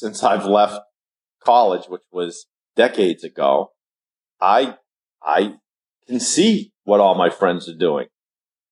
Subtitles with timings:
[0.00, 0.80] since I've left
[1.44, 3.72] college, which was decades ago,
[4.40, 4.76] I,
[5.22, 5.56] I
[6.08, 8.06] can see what all my friends are doing,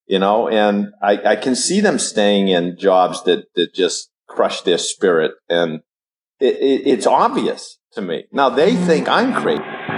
[0.07, 4.63] you know, and I, I can see them staying in jobs that, that just crush
[4.63, 5.33] their spirit.
[5.51, 5.81] And
[6.41, 8.25] it, it, it's obvious to me.
[8.33, 9.98] Now they think I'm crazy.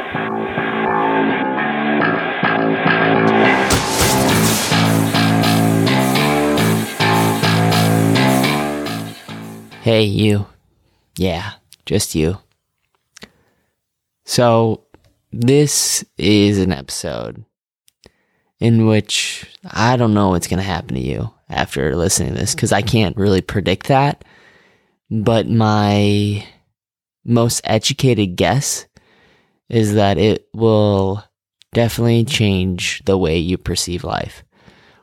[9.81, 10.45] Hey, you.
[11.17, 11.53] Yeah,
[11.87, 12.37] just you.
[14.25, 14.83] So,
[15.31, 17.43] this is an episode
[18.59, 22.53] in which I don't know what's going to happen to you after listening to this
[22.53, 24.23] because I can't really predict that.
[25.09, 26.45] But my
[27.25, 28.85] most educated guess
[29.67, 31.23] is that it will
[31.73, 34.43] definitely change the way you perceive life.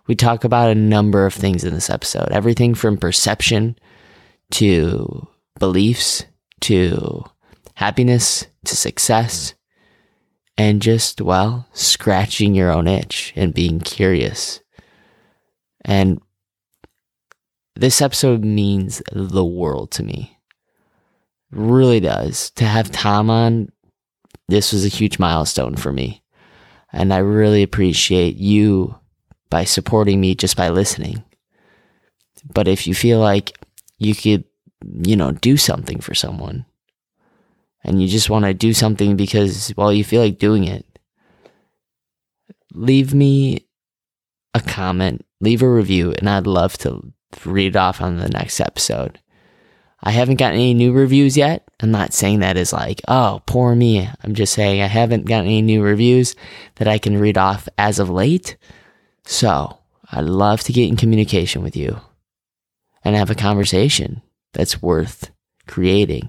[0.07, 3.77] We talk about a number of things in this episode everything from perception
[4.53, 5.29] to
[5.59, 6.25] beliefs
[6.61, 7.25] to
[7.75, 9.55] happiness to success
[10.57, 14.61] and just, well, scratching your own itch and being curious.
[15.85, 16.21] And
[17.77, 20.37] this episode means the world to me.
[21.53, 22.51] Really does.
[22.57, 23.69] To have Tom on,
[24.49, 26.23] this was a huge milestone for me.
[26.93, 28.99] And I really appreciate you
[29.51, 31.23] by supporting me just by listening.
[32.53, 33.58] But if you feel like
[33.99, 34.45] you could,
[35.03, 36.65] you know, do something for someone.
[37.85, 40.85] And you just want to do something because, well, you feel like doing it.
[42.75, 43.67] Leave me
[44.55, 47.13] a comment, leave a review, and I'd love to
[47.45, 49.21] read it off on the next episode.
[50.01, 51.69] I haven't gotten any new reviews yet.
[51.81, 54.09] I'm not saying that as like, oh, poor me.
[54.23, 56.37] I'm just saying I haven't gotten any new reviews
[56.77, 58.57] that I can read off as of late.
[59.25, 59.79] So
[60.11, 62.01] I'd love to get in communication with you
[63.09, 64.21] and have a conversation
[64.53, 65.31] that's worth
[65.67, 66.29] creating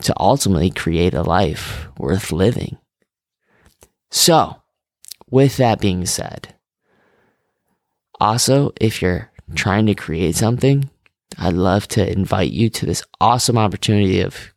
[0.00, 2.78] to ultimately create a life worth living.
[4.12, 4.62] So,
[5.28, 6.54] with that being said,
[8.20, 10.88] also, if you're trying to create something,
[11.36, 14.54] I'd love to invite you to this awesome opportunity of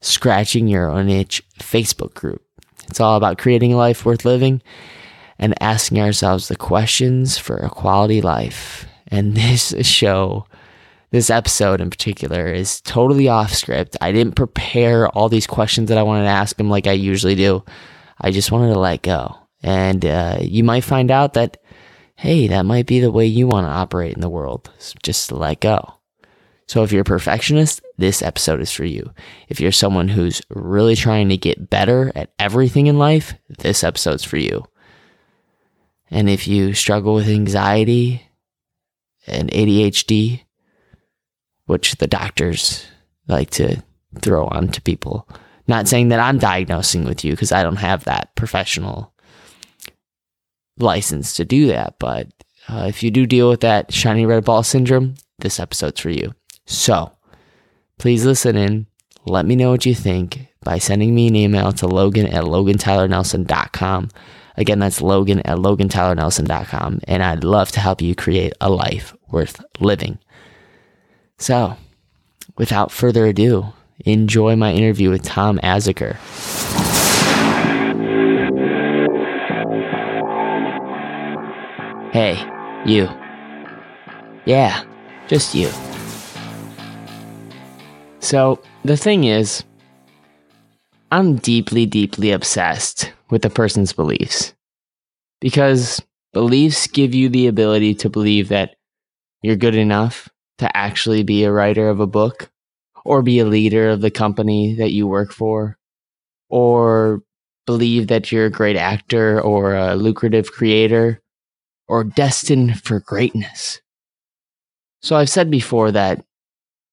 [0.00, 2.42] scratching your own itch Facebook group.
[2.88, 4.62] It's all about creating a life worth living
[5.38, 10.46] and asking ourselves the questions for a quality life and this show,
[11.10, 13.96] this episode in particular, is totally off script.
[14.00, 17.34] I didn't prepare all these questions that I wanted to ask him like I usually
[17.34, 17.64] do.
[18.20, 19.36] I just wanted to let go.
[19.62, 21.58] And uh, you might find out that,
[22.14, 24.70] hey, that might be the way you want to operate in the world,
[25.02, 25.94] just let go.
[26.68, 29.12] So if you're a perfectionist, this episode is for you.
[29.48, 34.24] If you're someone who's really trying to get better at everything in life, this episode's
[34.24, 34.66] for you.
[36.10, 38.22] And if you struggle with anxiety,
[39.26, 40.42] and ADHD,
[41.66, 42.86] which the doctors
[43.28, 43.82] like to
[44.22, 45.28] throw on to people.
[45.68, 49.12] Not saying that I'm diagnosing with you because I don't have that professional
[50.78, 52.28] license to do that, but
[52.68, 56.34] uh, if you do deal with that shiny red ball syndrome, this episode's for you.
[56.66, 57.12] So
[57.98, 58.86] please listen in.
[59.24, 64.08] Let me know what you think by sending me an email to logan at logantylernelson.com.
[64.56, 67.00] Again, that's logan at logantylernelson.com.
[67.04, 70.18] And I'd love to help you create a life worth living.
[71.38, 71.76] So,
[72.56, 73.66] without further ado,
[74.00, 76.16] enjoy my interview with Tom Asacker.
[82.12, 82.36] Hey,
[82.86, 83.08] you.
[84.46, 84.82] Yeah,
[85.28, 85.70] just you.
[88.20, 89.64] So, the thing is,
[91.12, 94.54] I'm deeply, deeply obsessed with a person's beliefs
[95.40, 96.02] because
[96.32, 98.76] beliefs give you the ability to believe that
[99.42, 100.28] you're good enough
[100.58, 102.50] to actually be a writer of a book
[103.04, 105.78] or be a leader of the company that you work for
[106.48, 107.22] or
[107.66, 111.20] believe that you're a great actor or a lucrative creator
[111.88, 113.80] or destined for greatness.
[115.02, 116.24] So I've said before that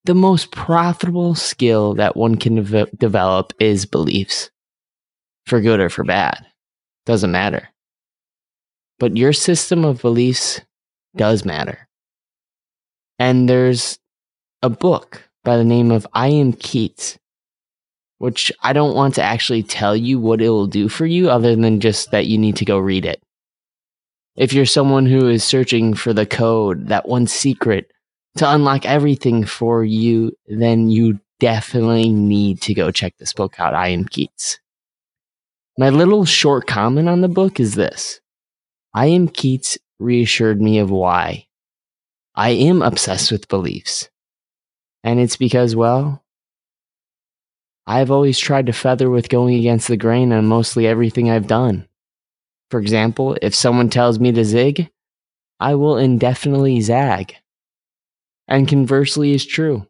[0.05, 4.49] the most profitable skill that one can de- develop is beliefs,
[5.45, 6.45] for good or for bad.
[7.05, 7.69] Doesn't matter.
[8.99, 10.61] But your system of beliefs
[11.15, 11.87] does matter.
[13.19, 13.99] And there's
[14.61, 17.17] a book by the name of I Am Keats,
[18.17, 21.55] which I don't want to actually tell you what it will do for you other
[21.55, 23.21] than just that you need to go read it.
[24.35, 27.91] If you're someone who is searching for the code, that one secret
[28.37, 33.75] to unlock everything for you, then you definitely need to go check this book out.
[33.75, 34.59] I am Keats.
[35.77, 38.21] My little short comment on the book is this
[38.93, 41.47] I am Keats reassured me of why
[42.35, 44.09] I am obsessed with beliefs.
[45.03, 46.23] And it's because, well,
[47.85, 51.87] I've always tried to feather with going against the grain on mostly everything I've done.
[52.69, 54.89] For example, if someone tells me to zig,
[55.59, 57.35] I will indefinitely zag.
[58.47, 59.87] And conversely is true.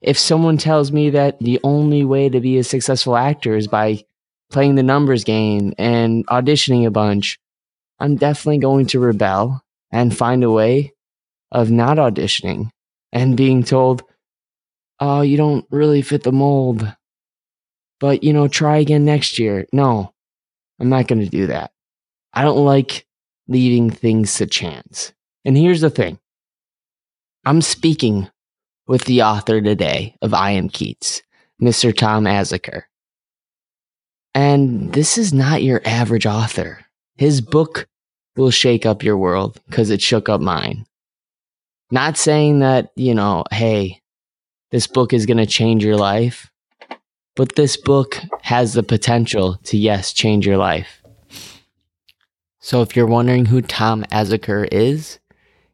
[0.00, 4.04] If someone tells me that the only way to be a successful actor is by
[4.50, 7.38] playing the numbers game and auditioning a bunch,
[7.98, 10.92] I'm definitely going to rebel and find a way
[11.50, 12.70] of not auditioning
[13.12, 14.02] and being told,
[15.00, 16.94] oh, you don't really fit the mold,
[18.00, 19.66] but you know, try again next year.
[19.72, 20.12] No,
[20.80, 21.70] I'm not going to do that.
[22.32, 23.06] I don't like
[23.48, 25.12] leaving things to chance.
[25.44, 26.18] And here's the thing
[27.44, 28.28] I'm speaking
[28.86, 31.22] with the author today of I Am Keats,
[31.62, 31.96] Mr.
[31.96, 32.82] Tom Asacker.
[34.36, 36.84] And this is not your average author.
[37.16, 37.88] His book
[38.36, 40.84] will shake up your world because it shook up mine.
[41.90, 44.02] Not saying that, you know, hey,
[44.72, 46.50] this book is going to change your life,
[47.34, 51.02] but this book has the potential to, yes, change your life.
[52.58, 55.18] So if you're wondering who Tom Asacker is,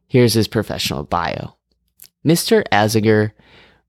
[0.06, 1.56] here's his professional bio.
[2.25, 2.62] Mr.
[2.70, 3.32] Asacker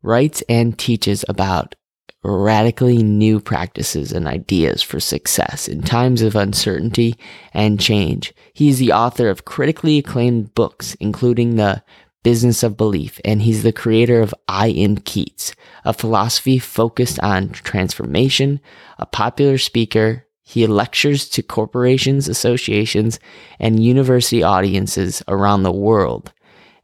[0.01, 1.75] writes and teaches about
[2.23, 7.15] radically new practices and ideas for success in times of uncertainty
[7.53, 8.33] and change.
[8.53, 11.83] He is the author of critically acclaimed books, including The
[12.23, 15.53] Business of Belief, and he's the creator of I Am Keats,
[15.83, 18.61] a philosophy focused on transformation,
[18.97, 20.25] a popular speaker.
[20.41, 23.19] He lectures to corporations, associations,
[23.59, 26.31] and university audiences around the world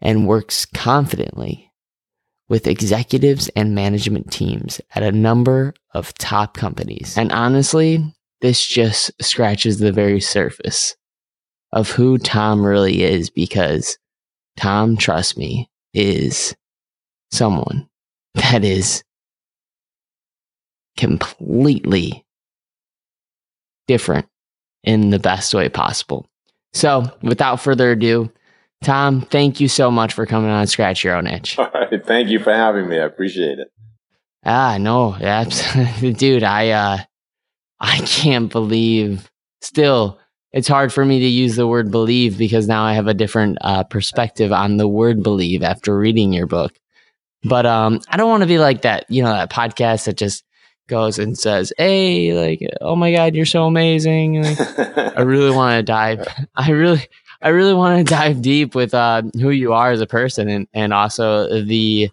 [0.02, 1.69] and works confidently
[2.50, 7.16] with executives and management teams at a number of top companies.
[7.18, 8.04] And honestly,
[8.42, 10.96] this just scratches the very surface
[11.72, 13.98] of who Tom really is because
[14.58, 16.56] Tom, trust me, is
[17.32, 17.88] someone
[18.34, 19.04] that is
[20.98, 22.26] completely
[23.88, 24.28] different
[24.84, 26.28] in the best way possible.
[26.74, 28.32] So, without further ado,
[28.84, 31.60] Tom, thank you so much for coming on Scratch Your Own Itch.
[31.60, 32.04] All right.
[32.06, 32.98] Thank you for having me.
[32.98, 33.72] I appreciate it.
[34.46, 35.18] Ah, no,
[36.00, 36.98] dude, I, uh,
[37.80, 39.30] I can't believe
[39.62, 40.18] still
[40.52, 43.58] it's hard for me to use the word believe because now I have a different
[43.62, 46.74] uh, perspective on the word believe after reading your book.
[47.44, 50.44] But um, I don't want to be like that, you know, that podcast that just
[50.88, 54.60] goes and says, "Hey, like, oh my god, you're so amazing." Like,
[55.18, 56.28] I really want to dive.
[56.56, 57.08] I really,
[57.42, 60.68] I really want to dive deep with uh, who you are as a person and,
[60.74, 62.10] and also the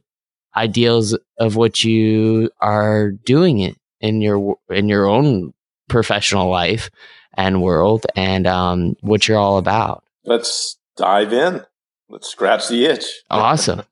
[0.57, 5.53] ideals of what you are doing it in your in your own
[5.89, 6.91] professional life
[7.35, 10.05] and world and um, what you're all about.
[10.25, 11.65] Let's dive in.
[12.09, 13.05] Let's scratch the itch.
[13.31, 13.83] awesome.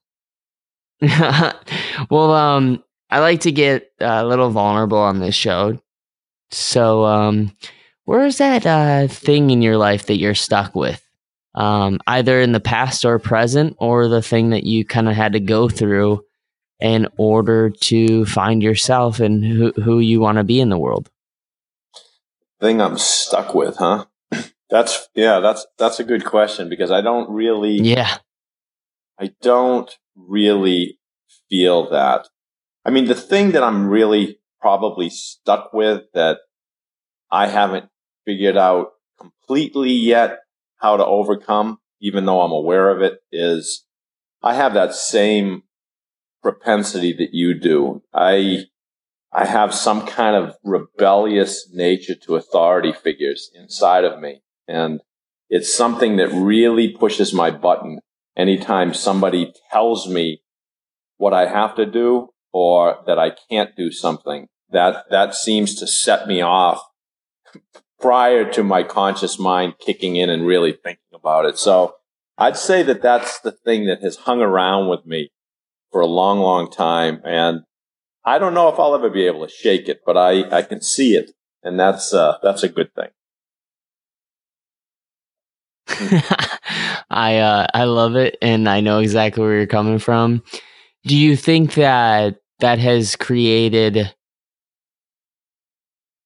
[2.10, 5.78] well, um, I like to get a little vulnerable on this show.
[6.50, 7.54] So, um,
[8.04, 11.02] where's that uh, thing in your life that you're stuck with?
[11.54, 15.32] Um, either in the past or present, or the thing that you kind of had
[15.32, 16.24] to go through
[16.80, 21.10] in order to find yourself and who, who you want to be in the world?
[22.60, 24.06] Thing I'm stuck with, huh?
[24.70, 28.16] That's yeah, that's that's a good question because I don't really Yeah.
[29.20, 30.98] I don't really
[31.48, 32.28] feel that.
[32.84, 36.38] I mean, the thing that I'm really probably stuck with that
[37.30, 37.90] I haven't
[38.24, 40.38] figured out completely yet
[40.78, 43.84] how to overcome, even though I'm aware of it, is
[44.42, 45.62] I have that same
[46.42, 48.02] propensity that you do.
[48.12, 48.64] I,
[49.32, 54.42] I have some kind of rebellious nature to authority figures inside of me.
[54.68, 55.00] And
[55.48, 58.00] it's something that really pushes my button
[58.36, 60.42] anytime somebody tells me
[61.16, 64.48] what I have to do or that I can't do something.
[64.70, 66.82] That, that seems to set me off
[68.04, 71.56] prior to my conscious mind kicking in and really thinking about it.
[71.56, 71.94] So
[72.36, 75.30] I'd say that that's the thing that has hung around with me
[75.90, 77.22] for a long, long time.
[77.24, 77.62] And
[78.22, 80.82] I don't know if I'll ever be able to shake it, but I, I can
[80.82, 81.30] see it.
[81.62, 83.08] And that's, uh, that's a good thing.
[87.08, 88.36] I, uh, I love it.
[88.42, 90.42] And I know exactly where you're coming from.
[91.06, 94.14] Do you think that that has created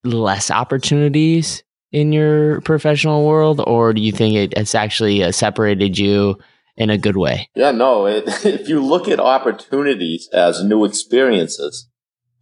[0.02, 5.98] less opportunities in your professional world, or do you think it, it's actually uh, separated
[5.98, 6.38] you
[6.76, 7.48] in a good way?
[7.54, 8.06] Yeah, no.
[8.06, 11.88] It, if you look at opportunities as new experiences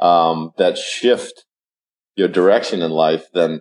[0.00, 1.44] um, that shift
[2.16, 3.60] your direction in life, then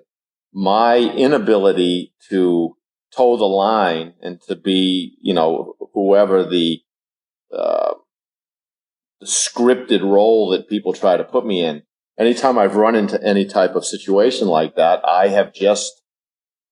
[0.53, 2.75] my inability to
[3.15, 6.81] toe the line and to be, you know, whoever the,
[7.55, 7.93] uh,
[9.19, 11.83] the scripted role that people try to put me in
[12.17, 16.01] anytime I've run into any type of situation like that, I have just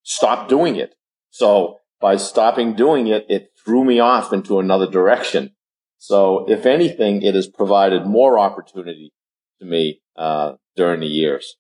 [0.04, 0.96] stopped doing it.
[1.30, 5.52] So by stopping doing it, it threw me off into another direction.
[5.98, 9.14] So if anything, it has provided more opportunity
[9.60, 11.56] to me uh, during the years.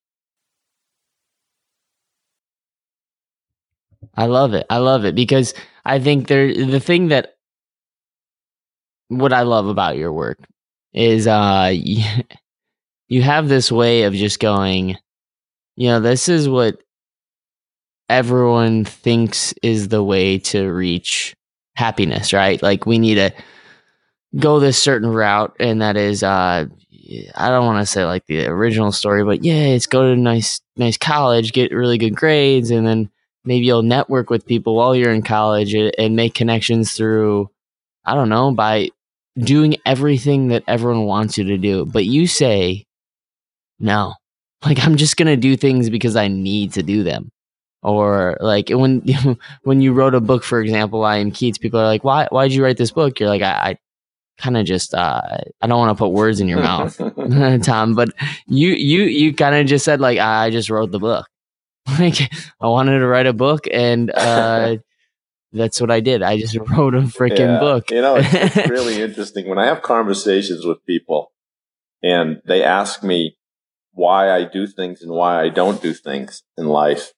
[4.16, 4.66] I love it.
[4.70, 5.54] I love it because
[5.86, 7.36] I think there the thing that
[9.08, 10.40] what I love about your work
[10.94, 11.74] is uh
[13.08, 14.98] you have this way of just going,
[15.76, 16.82] you know, this is what
[18.10, 21.36] everyone thinks is the way to reach
[21.76, 22.62] happiness, right?
[22.62, 23.32] Like we need to
[24.38, 26.66] go this certain route, and that is, uh,
[27.36, 30.16] I don't want to say like the original story, but yeah, it's go to a
[30.16, 33.10] nice, nice college, get really good grades, and then
[33.46, 37.50] maybe you'll network with people while you're in college and make connections through,
[38.06, 38.90] I don't know, by
[39.38, 41.86] doing everything that everyone wants you to do.
[41.86, 42.86] But you say,
[43.84, 44.14] no.
[44.64, 47.30] Like I'm just going to do things because I need to do them.
[47.82, 49.04] Or like when
[49.64, 52.48] when you wrote a book, for example, I am Keats, people are like, why why
[52.48, 53.20] did you write this book?
[53.20, 53.78] You're like, I, I
[54.40, 55.22] kind of just uh,
[55.62, 56.98] I don't want to put words in your mouth,
[57.64, 58.10] Tom, but
[58.48, 61.28] you you you kind of just said like I just wrote the book.
[62.00, 64.78] Like I wanted to write a book and uh,
[65.52, 66.24] that's what I did.
[66.24, 67.60] I just wrote a freaking yeah.
[67.60, 67.92] book.
[67.92, 71.34] You know, it's, it's really interesting when I have conversations with people
[72.02, 73.36] and they ask me
[73.94, 77.14] why I do things and why I don't do things in life.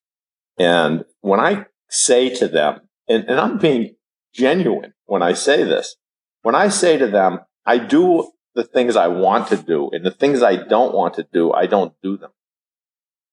[0.58, 3.96] And when I say to them, and, and I'm being
[4.34, 5.96] genuine when I say this,
[6.42, 10.12] when I say to them, I do the things I want to do and the
[10.12, 12.32] things I don't want to do, I don't do them.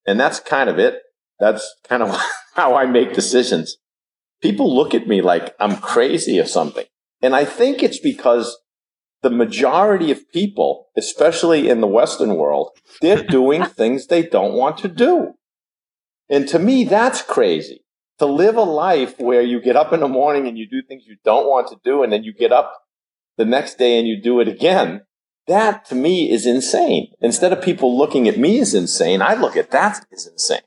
[0.07, 1.01] And that's kind of it.
[1.39, 2.21] That's kind of
[2.55, 3.77] how I make decisions.
[4.41, 6.87] People look at me like I'm crazy or something.
[7.21, 8.59] And I think it's because
[9.23, 14.79] the majority of people, especially in the Western world, they're doing things they don't want
[14.79, 15.35] to do.
[16.29, 17.85] And to me, that's crazy.
[18.19, 21.05] To live a life where you get up in the morning and you do things
[21.07, 22.83] you don't want to do, and then you get up
[23.37, 25.03] the next day and you do it again.
[25.49, 27.09] That to me is insane.
[27.21, 30.61] Instead of people looking at me as insane, I look at that as insane.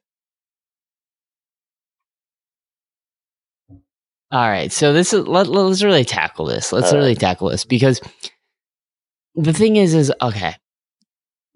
[4.31, 6.73] All right, so this is let, us really tackle this.
[6.73, 7.19] Let's All really right.
[7.19, 8.01] tackle this because
[9.35, 10.55] the thing is, is okay.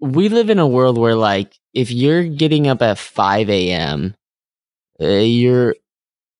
[0.00, 4.14] We live in a world where, like, if you're getting up at 5 a.m.,
[5.00, 5.74] uh, you're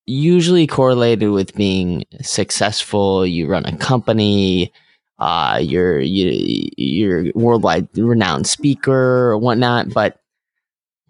[0.07, 3.27] usually correlated with being successful.
[3.27, 4.73] You run a company,
[5.19, 9.93] uh, you're you, you're worldwide renowned speaker or whatnot.
[9.93, 10.19] But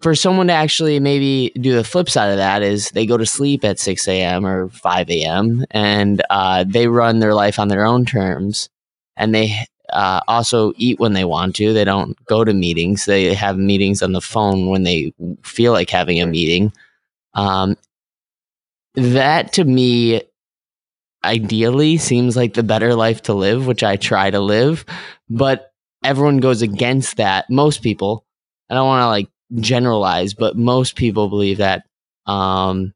[0.01, 3.27] for someone to actually maybe do the flip side of that is they go to
[3.27, 4.47] sleep at 6 a.m.
[4.47, 5.65] or 5 a.m.
[5.71, 8.69] and uh, they run their life on their own terms
[9.17, 11.73] and they uh, also eat when they want to.
[11.73, 13.05] They don't go to meetings.
[13.05, 16.73] They have meetings on the phone when they feel like having a meeting.
[17.35, 17.77] Um,
[18.95, 20.23] that to me,
[21.25, 24.85] ideally, seems like the better life to live, which I try to live.
[25.29, 25.73] But
[26.05, 27.49] everyone goes against that.
[27.51, 28.25] Most people,
[28.69, 29.29] I don't want to like
[29.61, 31.85] generalize, but most people believe that
[32.27, 32.95] um,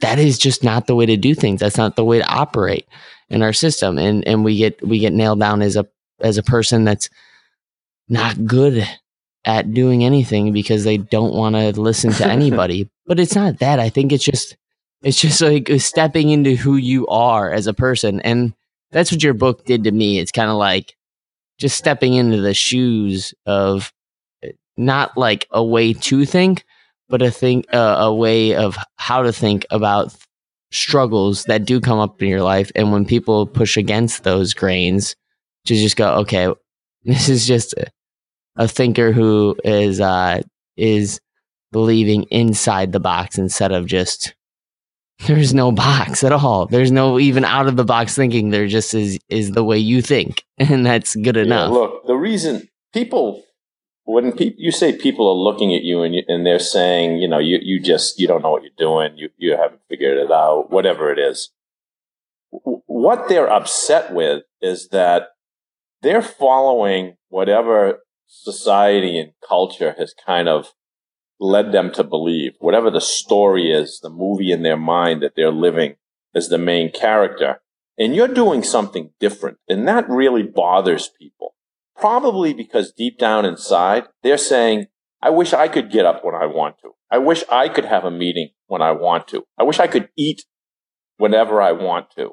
[0.00, 1.60] that is just not the way to do things.
[1.60, 2.86] That's not the way to operate
[3.30, 5.86] in our system, and and we get we get nailed down as a
[6.22, 7.08] as a person that's
[8.08, 8.86] not good
[9.44, 12.88] at doing anything because they don't want to listen to anybody.
[13.06, 13.80] but it's not that.
[13.80, 14.56] I think it's just
[15.02, 18.54] it's just like stepping into who you are as a person and
[18.92, 20.18] that's what your book did to me.
[20.18, 20.94] It's kind of like
[21.58, 23.92] just stepping into the shoes of
[24.76, 26.64] not like a way to think,
[27.08, 30.14] but a think uh, a way of how to think about
[30.70, 35.14] struggles that do come up in your life, and when people push against those grains,
[35.66, 36.52] to just go, okay,
[37.04, 37.86] this is just a,
[38.56, 40.42] a thinker who is uh,
[40.76, 41.20] is
[41.70, 44.34] believing inside the box instead of just
[45.26, 46.66] there's no box at all.
[46.66, 48.50] There's no even out of the box thinking.
[48.50, 51.70] There just is is the way you think, and that's good enough.
[51.70, 53.42] Yeah, look, the reason people
[54.04, 57.28] when pe- you say people are looking at you and, you and they're saying, you
[57.28, 60.30] know, you, you just you don't know what you're doing, you you haven't figured it
[60.30, 61.50] out, whatever it is.
[62.50, 65.28] What they're upset with is that
[66.02, 70.72] they're following whatever society and culture has kind of
[71.40, 75.50] led them to believe, whatever the story is, the movie in their mind that they're
[75.52, 75.96] living
[76.34, 77.60] as the main character.
[77.98, 79.58] And you're doing something different.
[79.68, 81.54] And that really bothers people.
[81.96, 84.86] Probably because deep down inside, they're saying,
[85.20, 86.92] I wish I could get up when I want to.
[87.10, 89.44] I wish I could have a meeting when I want to.
[89.58, 90.44] I wish I could eat
[91.18, 92.32] whenever I want to.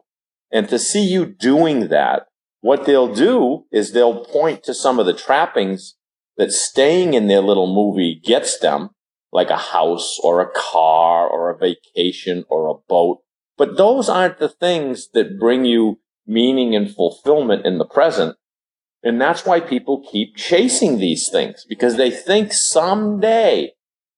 [0.52, 2.28] And to see you doing that,
[2.62, 5.96] what they'll do is they'll point to some of the trappings
[6.38, 8.89] that staying in their little movie gets them
[9.32, 13.22] like a house or a car or a vacation or a boat.
[13.58, 18.38] But those aren't the things that bring you meaning and fulfillment in the present.
[19.04, 23.74] And that's why people keep chasing these things because they think someday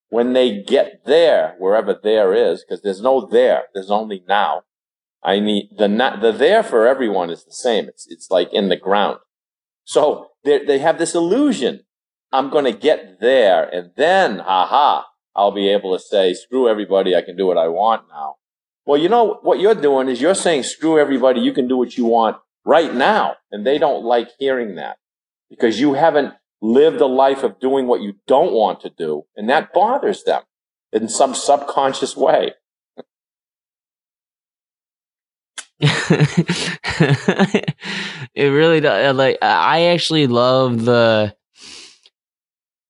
[0.10, 4.63] when they get there, wherever there is, because there's no there, there's only now.
[5.23, 7.87] I need the not, the there for everyone is the same.
[7.87, 9.19] It's it's like in the ground.
[9.83, 11.83] So they they have this illusion
[12.31, 15.03] I'm going to get there and then, haha,
[15.35, 17.15] I'll be able to say, screw everybody.
[17.15, 18.35] I can do what I want now.
[18.85, 21.41] Well, you know, what you're doing is you're saying, screw everybody.
[21.41, 23.35] You can do what you want right now.
[23.51, 24.97] And they don't like hearing that
[25.49, 29.23] because you haven't lived a life of doing what you don't want to do.
[29.35, 30.43] And that bothers them
[30.93, 32.53] in some subconscious way.
[38.35, 39.15] it really does.
[39.15, 41.35] Like, I actually love the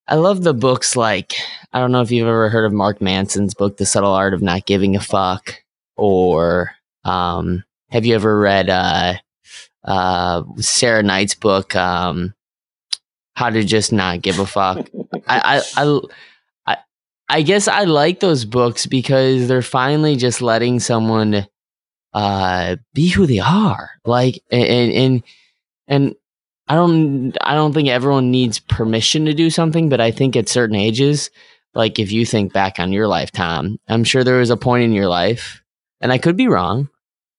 [0.08, 1.34] I love the books like
[1.72, 4.42] I don't know if you've ever heard of Mark Manson's book, The Subtle Art of
[4.42, 5.62] Not Giving a Fuck,
[5.96, 6.72] or
[7.04, 9.14] um, have you ever read uh,
[9.84, 12.34] uh, Sarah Knight's book, um,
[13.36, 14.90] How to Just Not Give a Fuck?
[15.26, 16.00] I, I, I,
[16.66, 16.76] I,
[17.30, 21.46] I guess I like those books because they're finally just letting someone
[22.14, 25.22] uh, be who they are, like and and
[25.88, 26.14] and
[26.68, 30.48] I don't I don't think everyone needs permission to do something, but I think at
[30.48, 31.30] certain ages,
[31.74, 34.92] like if you think back on your lifetime, I'm sure there was a point in
[34.92, 35.62] your life,
[36.00, 36.88] and I could be wrong,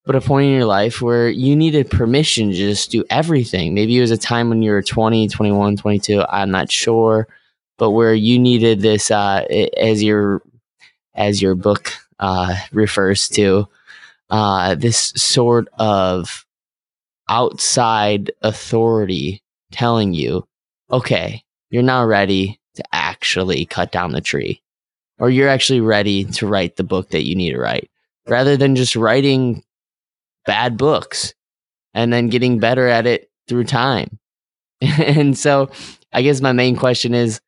[0.06, 3.74] but a point in your life where you needed permission to just do everything.
[3.74, 7.28] Maybe it was a time when you were 20, 21, 22, I'm not sure,
[7.78, 9.46] but where you needed this uh,
[9.78, 10.42] as your
[11.16, 13.68] as your book uh, refers to
[14.30, 16.46] uh, this sort of
[17.30, 20.48] outside authority telling you,
[20.92, 24.62] okay, you're now ready to actually cut down the tree,
[25.20, 27.90] or you're actually ready to write the book that you need to write,
[28.28, 29.64] rather than just writing
[30.46, 31.34] bad books
[31.94, 34.20] and then getting better at it through time.
[34.82, 35.70] and so,
[36.12, 37.42] I guess my main question is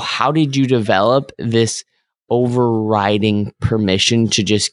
[0.00, 1.84] how did you develop this
[2.28, 4.72] overriding permission to just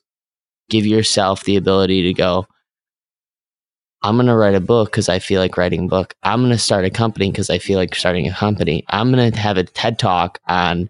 [0.70, 2.48] give yourself the ability to go,
[4.02, 6.16] I'm going to write a book because I feel like writing a book.
[6.24, 8.86] I'm going to start a company because I feel like starting a company.
[8.90, 10.90] I'm going to have a TED talk on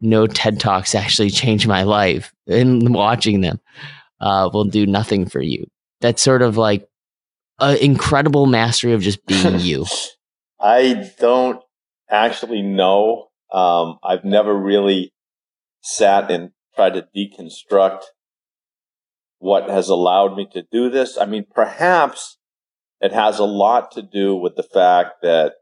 [0.00, 3.60] no TED talks actually change my life and watching them
[4.20, 5.66] uh, will do nothing for you.
[6.00, 6.88] That's sort of like
[7.60, 9.86] an incredible mastery of just being you.
[10.60, 11.60] I don't
[12.08, 13.28] actually know.
[13.52, 15.12] Um, I've never really
[15.82, 18.02] sat and tried to deconstruct
[19.42, 21.18] what has allowed me to do this.
[21.18, 22.38] I mean, perhaps
[23.00, 25.54] it has a lot to do with the fact that,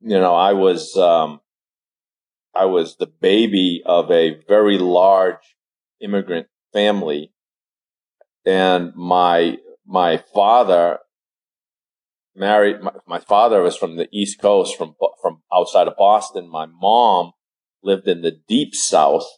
[0.00, 1.40] you know, I was, um,
[2.52, 5.54] I was the baby of a very large
[6.00, 7.32] immigrant family
[8.44, 10.98] and my, my father
[12.34, 16.50] married, my, my father was from the East Coast, from, from outside of Boston.
[16.50, 17.32] My mom
[17.84, 19.28] lived in the deep South.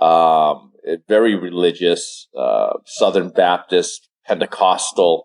[0.00, 0.72] Um,
[1.08, 5.24] very religious, uh, Southern Baptist, Pentecostal.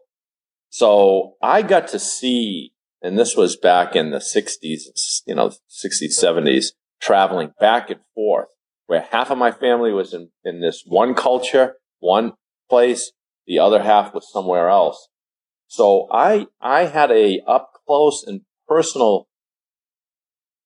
[0.69, 6.19] So I got to see, and this was back in the 60s, you know, 60s,
[6.19, 6.67] 70s,
[7.01, 8.47] traveling back and forth,
[8.87, 12.33] where half of my family was in, in this one culture, one
[12.69, 13.11] place,
[13.45, 15.09] the other half was somewhere else.
[15.67, 19.27] So I, I had a up close and personal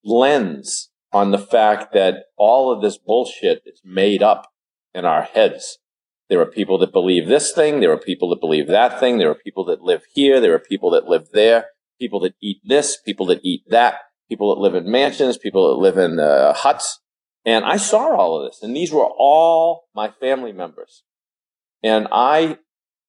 [0.03, 4.51] lens on the fact that all of this bullshit is made up
[4.93, 5.77] in our heads.
[6.29, 7.79] There are people that believe this thing.
[7.79, 9.17] There are people that believe that thing.
[9.17, 10.41] There are people that live here.
[10.41, 11.67] There are people that live there.
[11.99, 15.81] People that eat this, people that eat that, people that live in mansions, people that
[15.81, 16.99] live in uh, huts.
[17.45, 18.61] And I saw all of this.
[18.61, 21.03] And these were all my family members.
[21.81, 22.57] And I,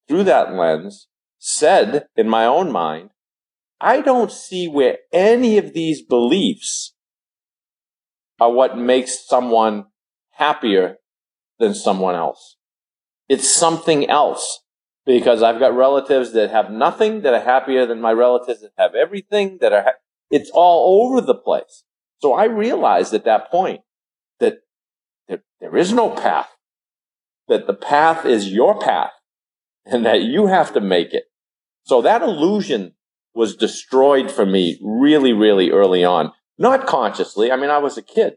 [0.06, 3.10] through that lens, said in my own mind,
[3.80, 6.94] I don't see where any of these beliefs
[8.40, 9.86] are what makes someone
[10.32, 10.96] happier
[11.58, 12.56] than someone else.
[13.28, 14.60] It's something else
[15.04, 18.94] because I've got relatives that have nothing that are happier than my relatives that have
[18.94, 21.84] everything that are, ha- it's all over the place.
[22.20, 23.80] So I realized at that point
[24.40, 24.58] that
[25.28, 26.50] there, there is no path,
[27.48, 29.12] that the path is your path
[29.86, 31.24] and that you have to make it.
[31.84, 32.92] So that illusion
[33.34, 36.32] was destroyed for me really, really early on.
[36.58, 37.50] Not consciously.
[37.50, 38.34] I mean, I was a kid,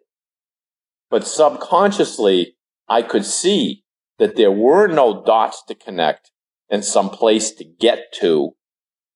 [1.09, 2.55] but subconsciously
[2.91, 3.85] I could see
[4.19, 6.29] that there were no dots to connect
[6.69, 8.51] and some place to get to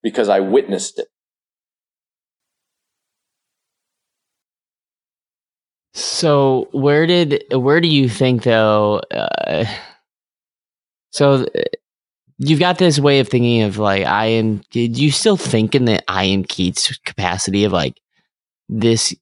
[0.01, 1.09] because I witnessed it.
[5.93, 9.01] So where did where do you think though?
[9.11, 9.65] Uh,
[11.11, 11.61] so uh,
[12.37, 14.61] you've got this way of thinking of like I am.
[14.71, 17.99] Did you still think in the I am Keats capacity of like
[18.69, 19.13] this?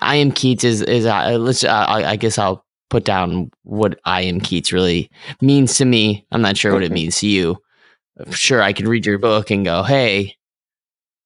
[0.00, 1.64] I am Keats is is uh, let's.
[1.64, 6.26] Uh, I, I guess I'll put down what I am Keats really means to me.
[6.30, 7.56] I'm not sure what it means to you.
[8.30, 10.36] Sure, I could read your book and go, hey,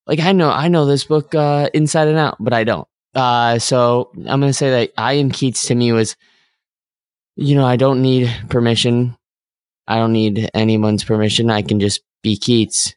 [0.06, 2.86] like I know I know this book uh, inside and out, but I don't.
[3.14, 6.16] Uh, so I'm going to say that I am Keats to me was,
[7.36, 9.16] you know, I don't need permission.
[9.86, 11.50] I don't need anyone's permission.
[11.50, 12.94] I can just be Keats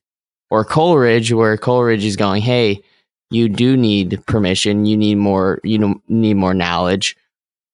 [0.49, 2.81] or Coleridge, where Coleridge is going, Hey,
[3.29, 4.85] you do need permission.
[4.85, 7.15] You need more, you know, need more knowledge.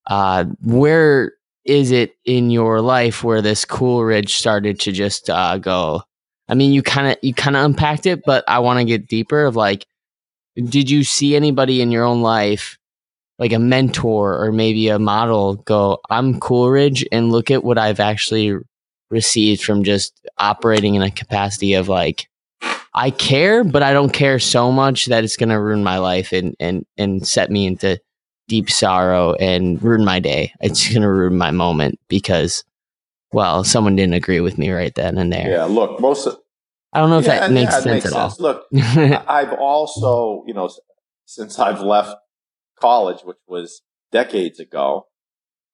[0.07, 1.33] Uh, where
[1.65, 6.03] is it in your life where this Coleridge started to just, uh, go?
[6.49, 9.07] I mean, you kind of, you kind of unpacked it, but I want to get
[9.07, 9.85] deeper of like,
[10.55, 12.77] did you see anybody in your own life
[13.39, 17.99] like a mentor or maybe a model go i'm Coleridge and look at what i've
[17.99, 18.55] actually
[19.09, 22.27] received from just operating in a capacity of like
[22.93, 26.31] i care but i don't care so much that it's going to ruin my life
[26.31, 27.99] and and and set me into
[28.47, 32.63] deep sorrow and ruin my day it's going to ruin my moment because
[33.31, 36.37] well someone didn't agree with me right then and there yeah look most of,
[36.93, 38.39] I don't know if yeah, that makes yeah, sense makes at sense.
[38.39, 38.45] all.
[38.45, 38.65] Look,
[39.27, 40.69] I've also, you know,
[41.25, 42.15] since I've left
[42.79, 45.07] college, which was decades ago,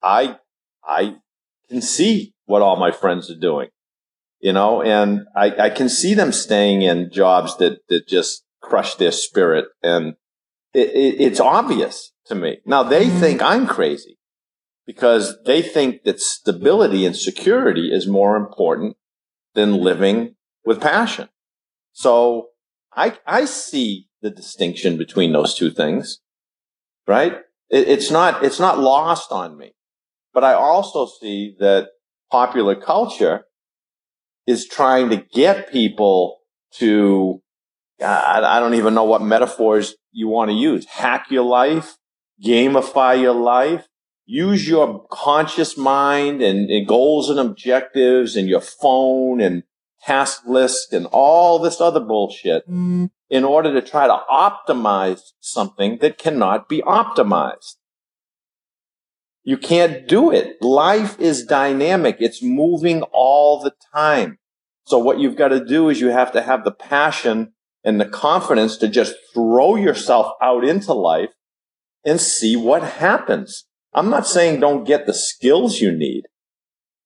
[0.02, 0.38] I
[0.84, 1.18] I
[1.68, 3.68] can see what all my friends are doing,
[4.40, 8.96] you know, and I, I can see them staying in jobs that that just crush
[8.96, 10.16] their spirit, and
[10.74, 12.60] it, it, it's obvious to me.
[12.66, 14.18] Now they think I'm crazy
[14.88, 18.96] because they think that stability and security is more important
[19.54, 21.30] than living with passion.
[21.92, 22.48] So
[22.96, 26.20] I, I see the distinction between those two things,
[27.08, 27.34] right?
[27.70, 29.74] It, it's not, it's not lost on me,
[30.34, 31.90] but I also see that
[32.32, 33.46] popular culture
[34.48, 36.40] is trying to get people
[36.76, 37.42] to,
[38.02, 40.86] I don't even know what metaphors you want to use.
[40.86, 41.98] Hack your life,
[42.44, 43.88] gamify your life,
[44.26, 49.64] use your conscious mind and, and goals and objectives and your phone and
[50.02, 53.10] task list and all this other bullshit mm.
[53.30, 57.76] in order to try to optimize something that cannot be optimized.
[59.44, 60.62] You can't do it.
[60.62, 62.18] Life is dynamic.
[62.20, 64.38] It's moving all the time.
[64.86, 68.06] So what you've got to do is you have to have the passion and the
[68.06, 71.30] confidence to just throw yourself out into life
[72.06, 73.66] and see what happens.
[73.94, 76.24] I'm not saying don't get the skills you need.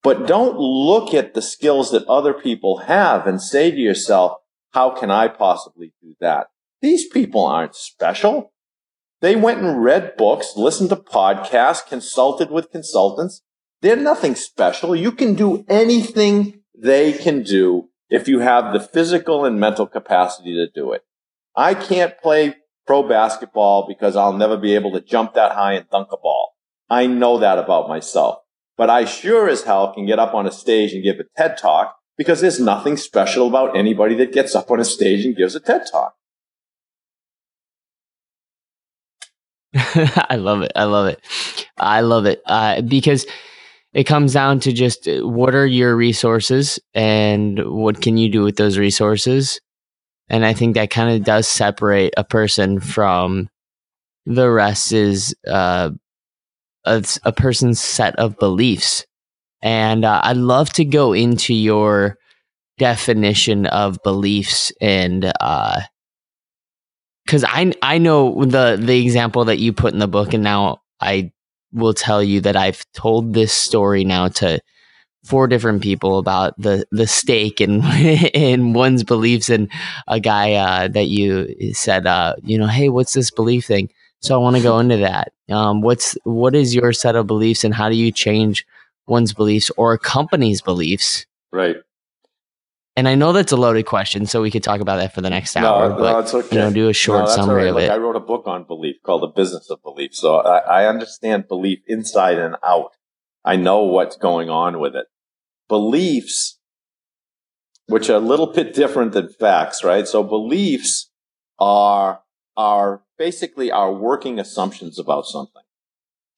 [0.03, 4.33] But don't look at the skills that other people have and say to yourself,
[4.71, 6.47] how can I possibly do that?
[6.81, 8.51] These people aren't special.
[9.21, 13.41] They went and read books, listened to podcasts, consulted with consultants.
[13.81, 14.93] They're nothing special.
[14.93, 20.53] You can do anything they can do if you have the physical and mental capacity
[20.55, 21.03] to do it.
[21.55, 25.89] I can't play pro basketball because I'll never be able to jump that high and
[25.89, 26.55] dunk a ball.
[26.89, 28.39] I know that about myself.
[28.75, 31.57] But I sure as hell can get up on a stage and give a TED
[31.57, 35.55] talk because there's nothing special about anybody that gets up on a stage and gives
[35.55, 36.15] a TED talk.
[39.75, 40.71] I love it.
[40.75, 41.21] I love it.
[41.77, 43.25] I love it uh, because
[43.93, 48.43] it comes down to just uh, what are your resources and what can you do
[48.43, 49.59] with those resources.
[50.29, 53.49] And I think that kind of does separate a person from
[54.25, 55.91] the rest is uh,
[56.85, 59.05] a, a person's set of beliefs.
[59.61, 62.17] And uh, I'd love to go into your
[62.77, 69.93] definition of beliefs and because uh, I I know the the example that you put
[69.93, 71.31] in the book, and now I
[71.71, 74.59] will tell you that I've told this story now to
[75.23, 77.83] four different people about the the stake and
[78.33, 79.69] in one's beliefs and
[80.07, 84.35] a guy uh, that you said uh, you know hey what's this belief thing so
[84.35, 87.73] I want to go into that um, what's what is your set of beliefs and
[87.73, 88.65] how do you change
[89.07, 91.77] one's beliefs or a company's beliefs right
[92.95, 95.29] and I know that's a loaded question, so we could talk about that for the
[95.31, 95.89] next hour.
[95.89, 96.55] No, but, no, it's okay.
[96.55, 97.69] You know, do a short no, summary right.
[97.69, 97.89] of Look, it.
[97.89, 101.47] I wrote a book on belief called The Business of Belief, so I, I understand
[101.47, 102.91] belief inside and out.
[103.43, 105.07] I know what's going on with it.
[105.73, 106.59] Beliefs,
[107.87, 110.07] which are a little bit different than facts, right?
[110.07, 111.09] So beliefs
[111.57, 112.21] are
[112.55, 115.63] are basically our working assumptions about something.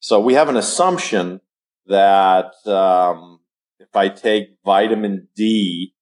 [0.00, 1.42] So we have an assumption
[1.84, 3.40] that um,
[3.78, 5.92] if I take vitamin D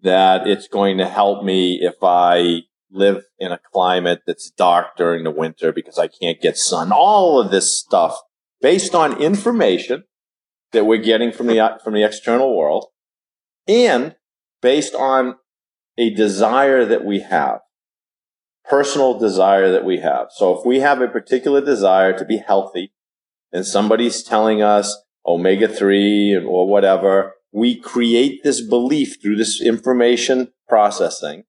[0.00, 5.24] that it's going to help me if I live in a climate that's dark during
[5.24, 6.90] the winter because I can't get sun.
[6.90, 8.18] All of this stuff
[8.62, 10.04] based on information
[10.72, 12.86] that we're getting from the, uh, from the external world
[13.68, 14.14] and
[14.60, 15.36] based on
[15.98, 17.60] a desire that we have,
[18.68, 20.28] personal desire that we have.
[20.30, 22.92] So if we have a particular desire to be healthy
[23.52, 30.48] and somebody's telling us omega 3 or whatever, we create this belief through this information
[30.68, 31.44] processing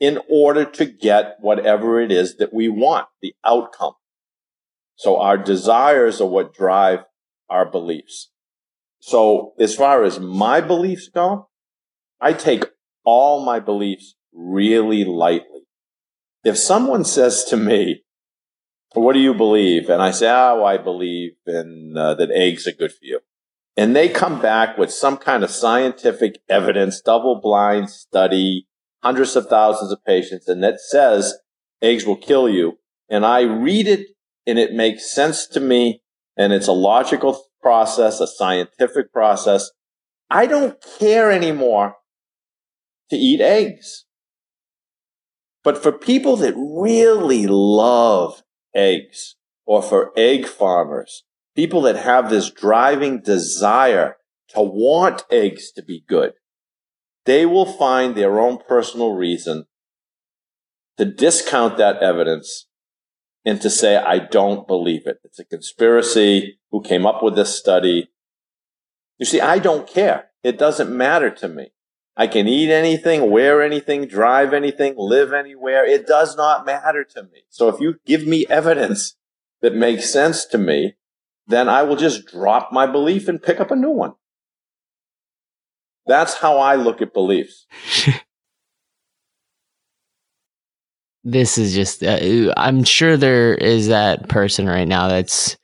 [0.00, 3.94] in order to get whatever it is that we want, the outcome.
[4.96, 7.00] So our desires are what drive
[7.48, 8.30] our beliefs.
[9.00, 11.48] So as far as my beliefs go,
[12.20, 12.64] I take
[13.04, 15.62] all my beliefs really lightly.
[16.44, 18.04] If someone says to me,
[18.94, 19.88] what do you believe?
[19.88, 23.20] And I say, oh, I believe in uh, that eggs are good for you
[23.78, 28.66] and they come back with some kind of scientific evidence, double blind study,
[29.04, 31.38] hundreds of thousands of patients, and that says
[31.80, 32.76] eggs will kill you.
[33.08, 34.08] And I read it
[34.48, 36.02] and it makes sense to me
[36.36, 39.70] and it's a logical process, a scientific process.
[40.30, 41.96] I don't care anymore
[43.10, 44.04] to eat eggs.
[45.64, 48.42] But for people that really love
[48.74, 51.24] eggs or for egg farmers,
[51.56, 54.16] people that have this driving desire
[54.50, 56.32] to want eggs to be good,
[57.26, 59.66] they will find their own personal reason
[60.96, 62.66] to discount that evidence
[63.48, 65.20] and to say, I don't believe it.
[65.24, 66.58] It's a conspiracy.
[66.70, 68.10] Who came up with this study?
[69.16, 70.26] You see, I don't care.
[70.42, 71.72] It doesn't matter to me.
[72.14, 75.86] I can eat anything, wear anything, drive anything, live anywhere.
[75.86, 77.44] It does not matter to me.
[77.48, 79.16] So if you give me evidence
[79.62, 80.96] that makes sense to me,
[81.46, 84.12] then I will just drop my belief and pick up a new one.
[86.06, 87.66] That's how I look at beliefs.
[91.32, 95.56] this is just, uh, I'm sure there is that person right now that's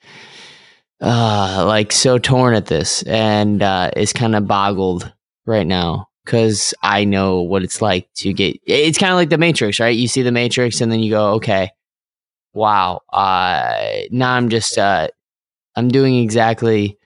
[1.01, 5.13] uh, like so torn at this and uh, is kind of boggled
[5.47, 8.59] right now because I know what it's like to get.
[8.65, 9.97] It's kind of like the Matrix, right?
[9.97, 11.71] You see the Matrix and then you go, okay,
[12.53, 13.01] wow.
[13.13, 15.09] Uh, now I'm just uh,
[15.77, 16.99] I'm doing exactly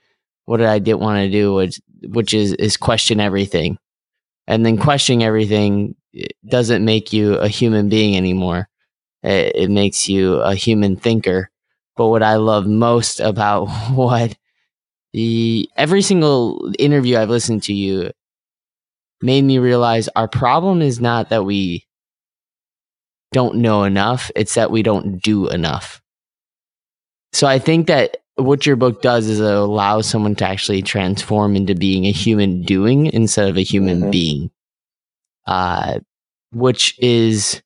[0.45, 3.79] what I didn't want to do, which which is is question everything,
[4.47, 5.95] and then questioning everything
[6.47, 8.69] doesn't make you a human being anymore.
[9.23, 11.51] It, it makes you a human thinker.
[11.97, 14.37] But what I love most about what
[15.13, 18.11] the every single interview I've listened to you
[19.21, 21.87] made me realize our problem is not that we
[23.33, 26.01] don't know enough, it's that we don't do enough.
[27.33, 31.57] So I think that what your book does is it allows someone to actually transform
[31.57, 34.11] into being a human doing instead of a human mm-hmm.
[34.11, 34.51] being,
[35.49, 35.99] uh,
[36.53, 37.63] which is,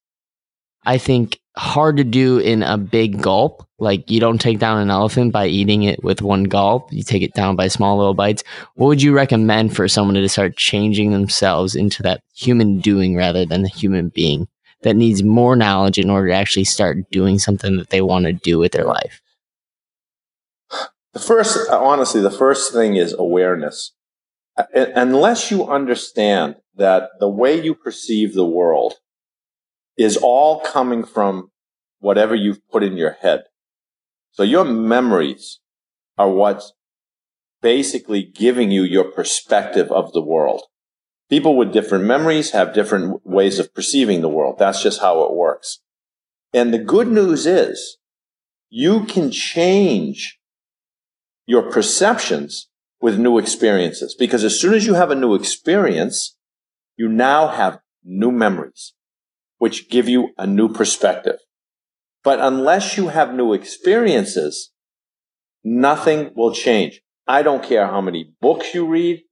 [0.87, 3.67] I think, hard to do in a big gulp.
[3.81, 6.93] Like you don't take down an elephant by eating it with one gulp.
[6.93, 8.45] You take it down by small little bites.
[8.77, 13.45] What would you recommend for someone to start changing themselves into that human doing rather
[13.45, 14.47] than the human being
[14.83, 18.33] that needs more knowledge in order to actually start doing something that they want to
[18.33, 19.21] do with their life?
[21.15, 23.93] The first, honestly, the first thing is awareness.
[24.57, 28.95] Uh, unless you understand that the way you perceive the world
[29.97, 31.51] is all coming from
[32.01, 33.45] whatever you've put in your head.
[34.33, 35.61] So your memories
[36.19, 36.73] are what's
[37.61, 40.63] basically giving you your perspective of the world.
[41.31, 44.57] People with different memories have different ways of perceiving the world.
[44.59, 45.81] That's just how it works.
[46.53, 47.99] And the good news is
[48.69, 50.39] you can change
[51.47, 52.69] your perceptions
[53.03, 54.15] with new experiences.
[54.19, 56.37] Because as soon as you have a new experience,
[56.97, 58.95] you now have new memories,
[59.59, 61.37] which give you a new perspective.
[62.23, 64.71] But unless you have new experiences,
[65.65, 67.03] nothing will change.
[67.27, 69.23] I don't care how many books you read,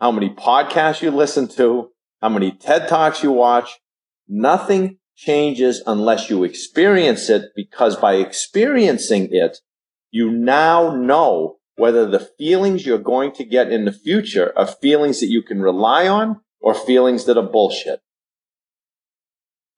[0.00, 1.88] how many podcasts you listen to,
[2.20, 3.78] how many TED Talks you watch.
[4.28, 9.58] Nothing changes unless you experience it because by experiencing it,
[10.10, 15.20] you now know whether the feelings you're going to get in the future are feelings
[15.20, 18.00] that you can rely on or feelings that are bullshit.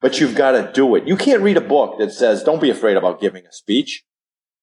[0.00, 1.08] But you've got to do it.
[1.08, 4.04] You can't read a book that says, don't be afraid about giving a speech.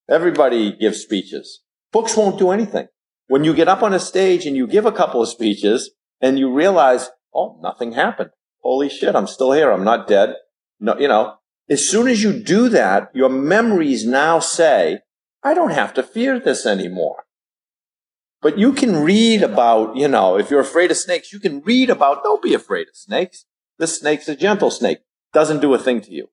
[0.09, 1.61] Everybody gives speeches.
[1.91, 2.87] Books won't do anything.
[3.27, 5.91] When you get up on a stage and you give a couple of speeches
[6.21, 8.29] and you realize, oh, nothing happened.
[8.61, 9.71] Holy shit, I'm still here.
[9.71, 10.35] I'm not dead.
[10.79, 11.35] No, you know,
[11.69, 14.99] as soon as you do that, your memories now say,
[15.43, 17.25] I don't have to fear this anymore.
[18.41, 21.89] But you can read about, you know, if you're afraid of snakes, you can read
[21.89, 23.45] about, don't be afraid of snakes.
[23.79, 24.99] This snake's a gentle snake.
[25.31, 26.27] Doesn't do a thing to you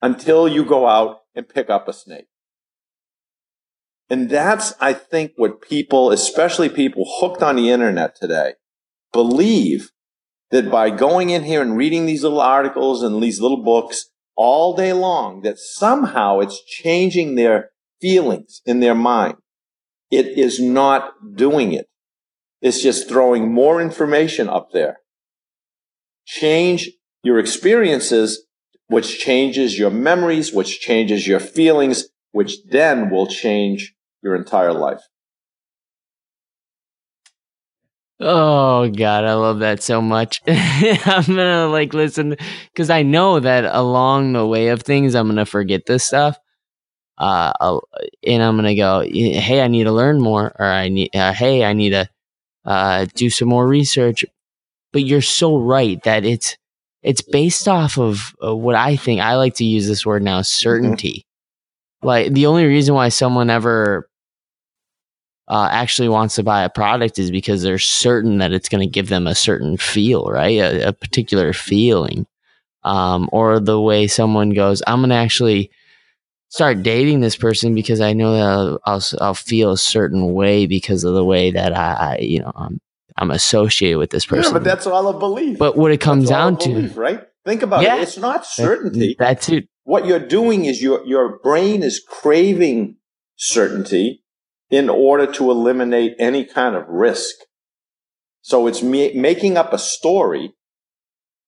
[0.00, 2.26] until you go out and pick up a snake.
[4.10, 8.54] And that's, I think, what people, especially people hooked on the internet today,
[9.12, 9.90] believe
[10.50, 14.76] that by going in here and reading these little articles and these little books all
[14.76, 17.70] day long, that somehow it's changing their
[18.02, 19.36] feelings in their mind.
[20.10, 21.86] It is not doing it.
[22.60, 24.98] It's just throwing more information up there.
[26.26, 26.90] Change
[27.22, 28.46] your experiences,
[28.88, 35.00] which changes your memories, which changes your feelings, which then will change your entire life.
[38.20, 40.40] Oh god, I love that so much.
[40.46, 42.36] I'm gonna like listen
[42.72, 46.38] because I know that along the way of things, I'm gonna forget this stuff.
[47.18, 47.80] Uh,
[48.26, 51.64] and I'm gonna go, hey, I need to learn more, or I need, uh, hey,
[51.64, 52.08] I need to
[52.64, 54.24] uh, do some more research.
[54.92, 56.56] But you're so right that it's
[57.02, 59.20] it's based off of uh, what I think.
[59.20, 60.44] I like to use this word now, mm-hmm.
[60.44, 61.26] certainty.
[62.02, 62.06] Mm-hmm.
[62.06, 64.08] Like the only reason why someone ever
[65.48, 68.90] uh, actually wants to buy a product is because they're certain that it's going to
[68.90, 70.58] give them a certain feel, right?
[70.58, 72.26] A, a particular feeling.
[72.84, 75.70] Um, or the way someone goes, I'm going to actually
[76.52, 80.66] start dating this person because I know that I'll, I'll, I'll, feel a certain way
[80.66, 82.78] because of the way that I, you know, I'm,
[83.16, 84.52] I'm associated with this person.
[84.52, 85.58] Yeah, but that's all a belief.
[85.58, 87.22] But what it comes down to, belief, right?
[87.46, 88.02] Think about yeah, it.
[88.02, 89.16] It's not certainty.
[89.18, 89.66] That's it.
[89.84, 92.96] What you're doing is your your brain is craving
[93.36, 94.22] certainty
[94.70, 97.34] in order to eliminate any kind of risk.
[98.42, 100.52] So it's me- making up a story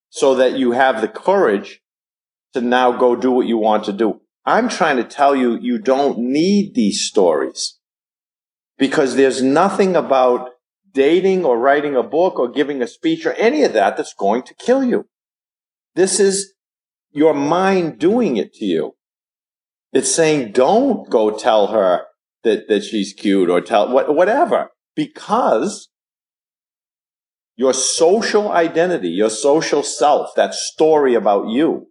[0.09, 1.83] so that you have the courage
[2.55, 4.21] to now go do what you want to do.
[4.47, 7.79] I'm trying to tell you, you don't need these stories
[8.79, 10.51] because there's nothing about
[10.93, 14.43] dating or writing a book or giving a speech or any of that that's going
[14.43, 15.07] to kill you.
[15.95, 16.55] This is
[17.11, 18.97] your mind doing it to you.
[19.93, 22.03] It's saying, don't go tell her
[22.43, 25.89] that, that she's cute or tell what, whatever, because
[27.57, 31.89] your social identity, your social self, that story about you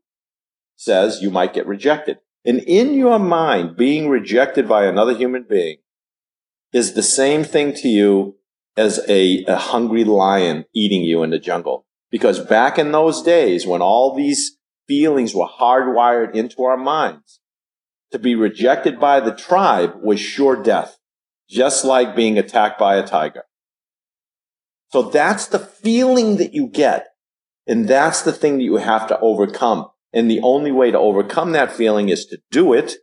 [0.76, 2.18] says you might get rejected.
[2.46, 5.78] And in your mind, being rejected by another human being
[6.74, 8.38] is the same thing to you
[8.76, 11.86] as a, a hungry lion eating you in the jungle.
[12.10, 17.40] Because back in those days when all these feelings were hardwired into our minds,
[18.12, 20.98] to be rejected by the tribe was sure death,
[21.50, 23.44] just like being attacked by a tiger.
[24.90, 27.08] So that's the feeling that you get.
[27.66, 29.88] And that's the thing that you have to overcome.
[30.14, 32.94] And the only way to overcome that feeling is to do it.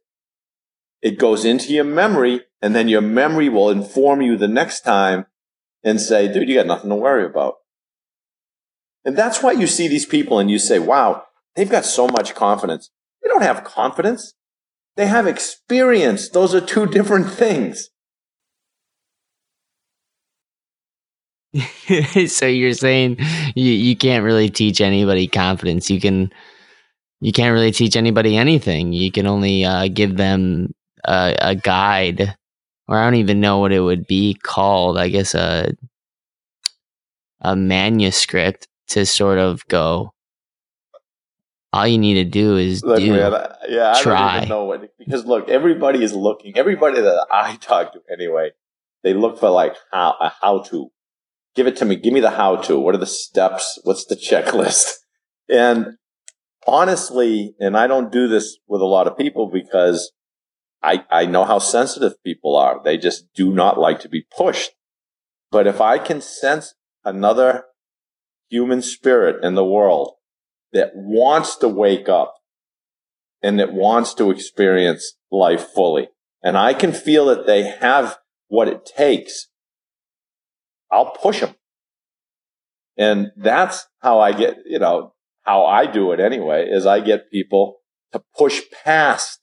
[1.03, 5.27] It goes into your memory and then your memory will inform you the next time
[5.83, 7.55] and say, dude, you got nothing to worry about.
[9.05, 11.25] And that's why you see these people and you say, wow,
[11.57, 12.91] they've got so much confidence.
[13.23, 14.35] They don't have confidence.
[14.97, 16.29] They have experience.
[16.29, 17.89] Those are two different things.
[22.27, 23.17] so you're saying
[23.55, 25.91] you, you can't really teach anybody confidence.
[25.91, 26.31] You can
[27.21, 28.93] you can't really teach anybody anything.
[28.93, 32.35] You can only uh, give them a, a, guide,
[32.89, 34.99] or I don't even know what it would be called.
[34.99, 35.73] I guess a
[37.43, 40.13] a manuscript to sort of go
[41.73, 43.33] all you need to do is look, do, man,
[43.69, 44.27] yeah, I try.
[44.27, 46.57] don't even know what because look, everybody is looking.
[46.57, 48.51] Everybody that I talk to, anyway,
[49.03, 50.91] they look for like how a how to.
[51.57, 51.97] Give it to me.
[51.97, 52.79] Give me the how to.
[52.79, 53.79] What are the steps?
[53.83, 54.95] What's the checklist?
[55.49, 55.97] And
[56.71, 60.13] honestly, and I don't do this with a lot of people because
[60.83, 62.81] I, I know how sensitive people are.
[62.83, 64.71] They just do not like to be pushed.
[65.51, 67.65] But if I can sense another
[68.49, 70.15] human spirit in the world
[70.73, 72.37] that wants to wake up
[73.43, 76.09] and that wants to experience life fully,
[76.43, 78.19] and I can feel that they have
[78.49, 79.49] what it takes,
[80.91, 81.55] I'll push them.
[82.97, 87.31] And that's how I get, you know, how I do it anyway, is I get
[87.31, 87.79] people
[88.13, 89.41] to push past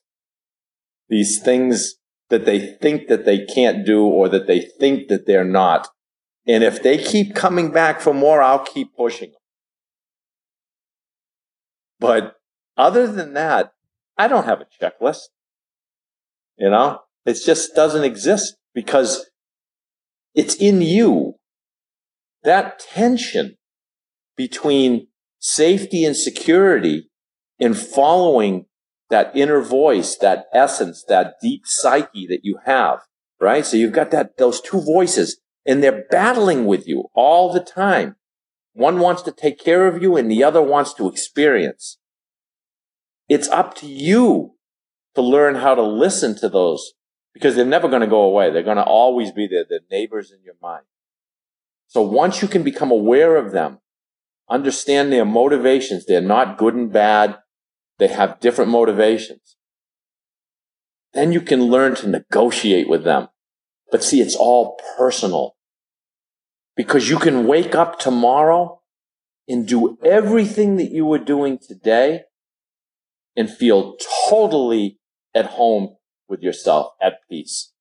[1.10, 1.96] these things
[2.30, 5.88] that they think that they can't do or that they think that they're not.
[6.46, 9.40] And if they keep coming back for more, I'll keep pushing them.
[12.00, 12.36] But
[12.76, 13.74] other than that,
[14.18, 15.24] I don't have a checklist.
[16.58, 19.30] You know, it just doesn't exist because
[20.34, 21.36] it's in you.
[22.44, 23.58] That tension
[24.36, 25.08] between
[25.48, 27.10] safety and security
[27.58, 28.66] in following
[29.10, 33.00] that inner voice, that essence, that deep psyche that you have,
[33.40, 33.66] right?
[33.66, 38.18] So you've got that, those two voices and they're battling with you all the time.
[38.74, 41.98] One wants to take care of you and the other wants to experience.
[43.30, 44.56] It's up to you
[45.16, 46.92] to learn how to listen to those
[47.34, 48.52] because they're never going to go away.
[48.52, 50.84] They're going to always be there, the neighbors in your mind.
[51.88, 53.80] So once you can become aware of them,
[54.50, 57.38] understand their motivations, they're not good and bad.
[58.00, 59.58] They have different motivations.
[61.14, 63.30] Then you can learn to negotiate with them.
[63.92, 65.56] But see, it's all personal
[66.76, 68.82] because you can wake up tomorrow
[69.48, 72.24] and do everything that you were doing today
[73.36, 73.96] and feel
[74.30, 75.00] totally
[75.34, 75.96] at home
[76.28, 77.72] with yourself at peace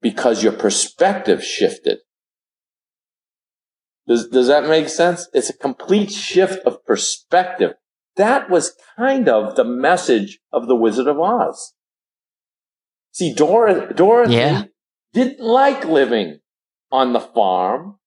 [0.00, 1.98] because your perspective shifted.
[4.08, 5.28] Does, does that make sense?
[5.34, 7.74] It's a complete shift of perspective.
[8.16, 11.74] That was kind of the message of the Wizard of Oz.
[13.12, 14.64] See, Dor- Dorothy yeah.
[15.12, 16.40] didn't like living
[16.90, 17.98] on the farm.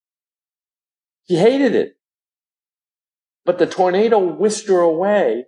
[1.28, 1.94] She hated it.
[3.46, 5.46] But the tornado whisked her away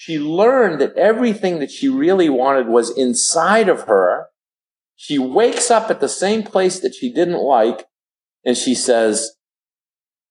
[0.00, 4.28] she learned that everything that she really wanted was inside of her.
[4.96, 7.84] She wakes up at the same place that she didn't like
[8.42, 9.32] and she says,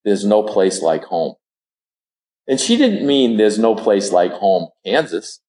[0.05, 1.35] there's no place like home.
[2.47, 5.39] And she didn't mean there's no place like home, Kansas.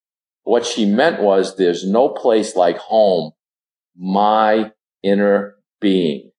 [0.43, 3.33] What she meant was there's no place like home,
[3.97, 4.73] my
[5.03, 6.31] inner being.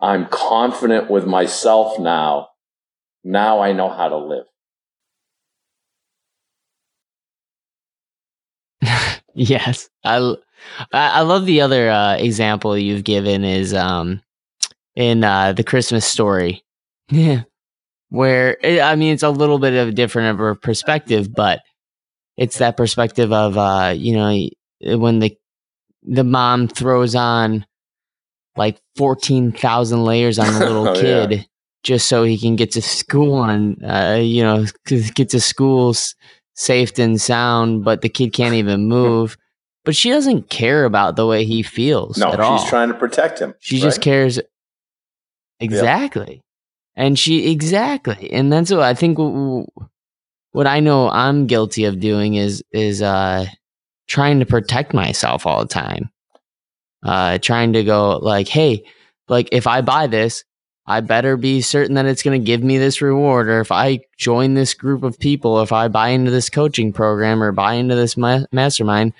[0.00, 2.48] I'm confident with myself now.
[3.24, 4.44] Now I know how to live.
[9.38, 10.34] Yes, I
[10.92, 14.22] I love the other uh, example you've given is um
[14.94, 16.62] in uh, the Christmas story.
[17.10, 17.42] Yeah,
[18.08, 21.60] where it, I mean it's a little bit of a different of a perspective, but
[22.36, 25.36] it's that perspective of uh you know when the
[26.02, 27.66] the mom throws on
[28.56, 31.42] like 14,000 layers on the little oh, kid yeah.
[31.82, 34.64] just so he can get to school and uh, you know
[35.14, 36.14] get to schools
[36.56, 39.36] safe and sound, but the kid can't even move.
[39.84, 42.18] But she doesn't care about the way he feels.
[42.18, 42.66] No, she's all.
[42.66, 43.54] trying to protect him.
[43.60, 43.82] She right?
[43.82, 44.40] just cares.
[45.60, 46.42] Exactly.
[46.96, 48.32] And she, exactly.
[48.32, 49.18] And that's what I think
[50.52, 53.46] what I know I'm guilty of doing is, is, uh,
[54.08, 56.10] trying to protect myself all the time.
[57.02, 58.84] Uh, trying to go like, hey,
[59.28, 60.44] like if I buy this,
[60.86, 63.48] I better be certain that it's going to give me this reward.
[63.48, 67.42] Or if I join this group of people, if I buy into this coaching program
[67.42, 69.12] or buy into this ma- mastermind,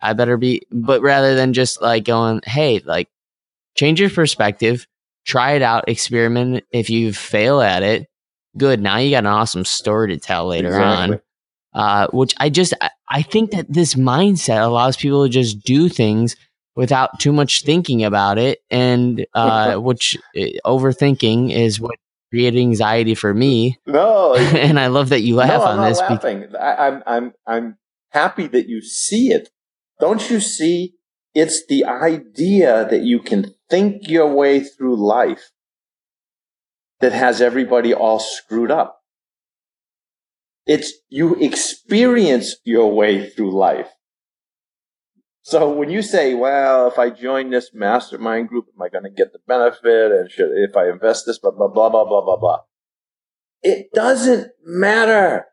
[0.00, 3.08] I better be, but rather than just like going, hey, like
[3.76, 4.86] change your perspective,
[5.24, 6.64] try it out, experiment.
[6.72, 8.06] If you fail at it,
[8.56, 8.80] good.
[8.80, 11.16] Now you got an awesome story to tell later exactly.
[11.16, 11.20] on.
[11.74, 12.74] Uh, which I just,
[13.08, 16.36] I, think that this mindset allows people to just do things
[16.74, 21.96] without too much thinking about it and uh, which uh, overthinking is what
[22.30, 26.46] created anxiety for me no and i love that you laugh no, on this laughing.
[26.58, 29.50] I, I'm, I'm, I'm happy that you see it
[30.00, 30.94] don't you see
[31.34, 35.50] it's the idea that you can think your way through life
[37.00, 39.00] that has everybody all screwed up
[40.66, 43.88] it's you experience your way through life
[45.42, 49.10] so when you say, well, if I join this mastermind group, am I going to
[49.10, 50.12] get the benefit?
[50.12, 52.58] And should, if I invest this, blah, blah, blah, blah, blah, blah, blah.
[53.60, 55.46] It doesn't matter.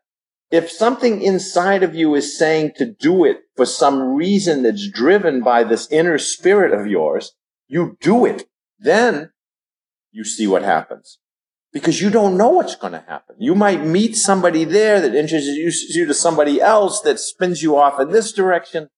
[0.50, 5.42] If something inside of you is saying to do it for some reason that's driven
[5.42, 7.32] by this inner spirit of yours,
[7.68, 8.48] you do it.
[8.78, 9.30] Then
[10.10, 11.18] you see what happens
[11.72, 13.36] because you don't know what's going to happen.
[13.38, 18.00] You might meet somebody there that introduces you to somebody else that spins you off
[18.00, 18.88] in this direction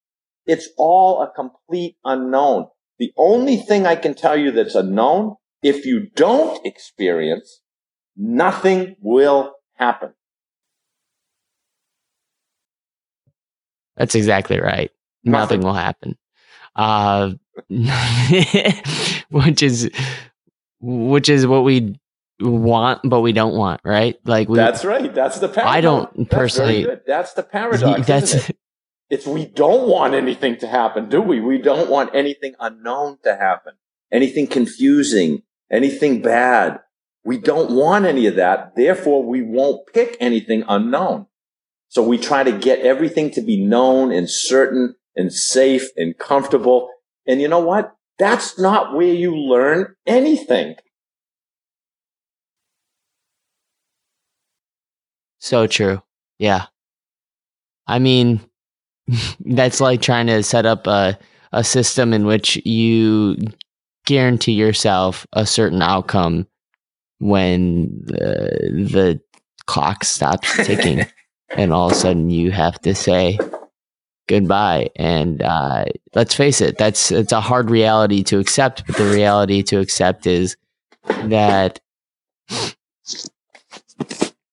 [0.47, 2.69] It's all a complete unknown.
[2.99, 7.61] The only thing I can tell you that's unknown, if you don't experience,
[8.17, 10.15] nothing will happen.
[13.97, 14.91] That's exactly right.
[15.25, 15.67] Nothing, Nothing.
[15.67, 16.19] will happen.
[16.75, 17.33] Uh,
[19.31, 19.91] which is
[20.81, 21.99] which is what we
[22.41, 24.17] want, but we don't want, right?
[24.25, 24.57] Like we.
[24.57, 25.13] That's right.
[25.15, 25.77] That's the paradox.
[25.77, 28.07] I don't That's personally- That's the paradox.
[28.07, 28.57] that's it?
[29.11, 31.39] It's we don't want anything to happen, do we?
[31.41, 33.75] We don't want anything unknown to happen,
[34.11, 36.81] anything confusing, anything bad.
[37.23, 38.75] We don't want any of that.
[38.75, 41.27] Therefore, we won't pick anything unknown.
[41.93, 46.89] So we try to get everything to be known and certain and safe and comfortable.
[47.27, 47.95] And you know what?
[48.19, 50.77] That's not where you learn anything.
[55.39, 56.03] So true.
[56.39, 56.65] Yeah.
[57.87, 58.41] I mean,
[59.41, 61.19] that's like trying to set up a,
[61.53, 63.37] a system in which you
[64.07, 66.47] guarantee yourself a certain outcome
[67.19, 69.21] when the, the
[69.67, 71.05] clock stops ticking
[71.57, 73.39] and all of a sudden you have to say
[74.29, 75.85] goodbye and uh,
[76.15, 80.27] let's face it that's it's a hard reality to accept but the reality to accept
[80.27, 80.57] is
[81.25, 81.81] that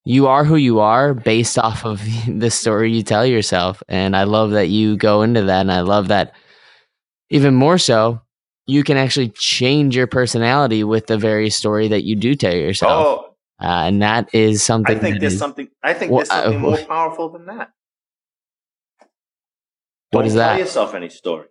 [0.10, 3.84] you are who you are based off of the story you tell yourself.
[3.88, 5.62] And I love that you go into that.
[5.62, 6.34] And I love that
[7.30, 8.20] even more so,
[8.66, 13.06] you can actually change your personality with the very story that you do tell yourself.
[13.06, 13.29] Oh,
[13.62, 15.68] Uh, and that is something I think there's is- something.
[15.84, 17.72] I think Well, there's something uh, more powerful than that.
[20.12, 20.60] What Don't is tell that?
[20.60, 21.48] yourself any story.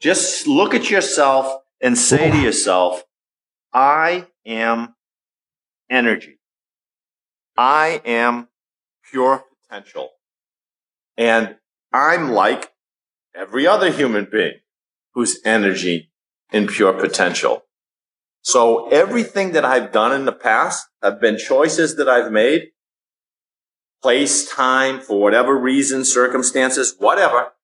[0.00, 3.02] Just look at yourself and say to yourself,
[3.72, 4.94] "I am
[5.90, 6.38] energy.
[7.56, 8.48] I am
[9.10, 10.10] pure potential,
[11.16, 11.56] and
[11.92, 12.72] I'm like
[13.34, 14.54] every other human being
[15.14, 16.10] who's energy
[16.52, 17.62] and pure potential."
[18.44, 22.68] So everything that I've done in the past have been choices that I've made
[24.02, 27.54] place, time, for whatever reason, circumstances, whatever,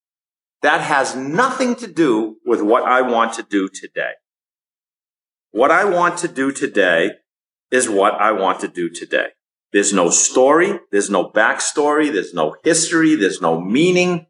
[0.63, 4.13] that has nothing to do with what I want to do today.
[5.51, 7.11] What I want to do today
[7.71, 9.29] is what I want to do today.
[9.75, 10.81] There's no story.
[10.91, 12.11] There's no backstory.
[12.11, 13.17] There's no history.
[13.17, 14.29] There's no meaning.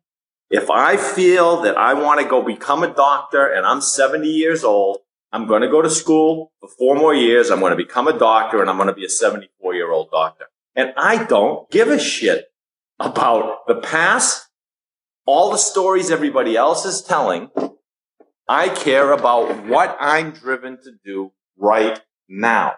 [0.50, 4.64] If I feel that I want to go become a doctor and I'm 70 years
[4.64, 4.98] old,
[5.32, 7.50] I'm going to go to school for four more years.
[7.50, 10.10] I'm going to become a doctor and I'm going to be a 74 year old
[10.10, 10.46] doctor.
[10.74, 12.46] And I don't give a shit
[12.98, 14.48] about the past,
[15.26, 17.50] all the stories everybody else is telling.
[18.48, 22.74] I care about what I'm driven to do right now.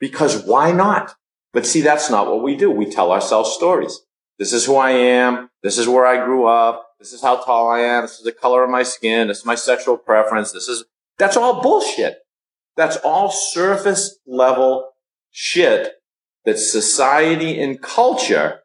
[0.00, 1.14] Because why not?
[1.52, 2.70] But see, that's not what we do.
[2.70, 4.00] We tell ourselves stories.
[4.38, 5.50] This is who I am.
[5.62, 6.86] This is where I grew up.
[6.98, 8.02] This is how tall I am.
[8.02, 9.28] This is the color of my skin.
[9.28, 10.52] This is my sexual preference.
[10.52, 10.84] This is,
[11.18, 12.18] that's all bullshit.
[12.76, 14.90] That's all surface level
[15.30, 15.92] shit
[16.44, 18.60] that society and culture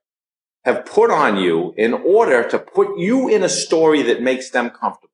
[0.64, 4.70] have put on you in order to put you in a story that makes them
[4.70, 5.10] comfortable.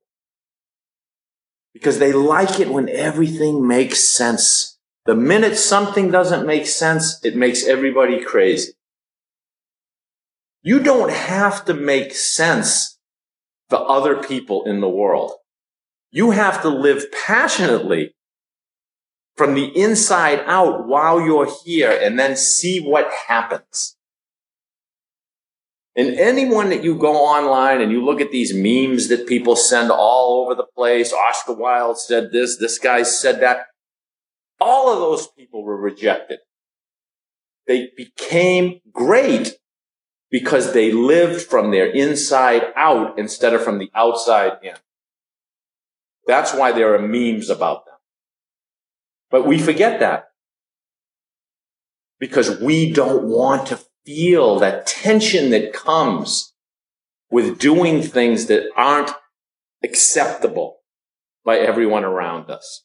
[1.74, 4.78] Because they like it when everything makes sense.
[5.06, 8.74] The minute something doesn't make sense, it makes everybody crazy.
[10.62, 13.00] You don't have to make sense
[13.70, 15.32] for other people in the world.
[16.18, 18.16] You have to live passionately
[19.36, 23.96] from the inside out while you're here and then see what happens.
[25.96, 29.92] And anyone that you go online and you look at these memes that people send
[29.92, 33.68] all over the place, Oscar Wilde said this, this guy said that.
[34.60, 36.40] All of those people were rejected.
[37.68, 39.60] They became great
[40.32, 44.74] because they lived from their inside out instead of from the outside in.
[46.28, 47.96] That's why there are memes about them.
[49.32, 50.26] But we forget that
[52.20, 56.54] because we don't want to feel that tension that comes
[57.30, 59.12] with doing things that aren't
[59.84, 60.78] acceptable
[61.46, 62.84] by everyone around us.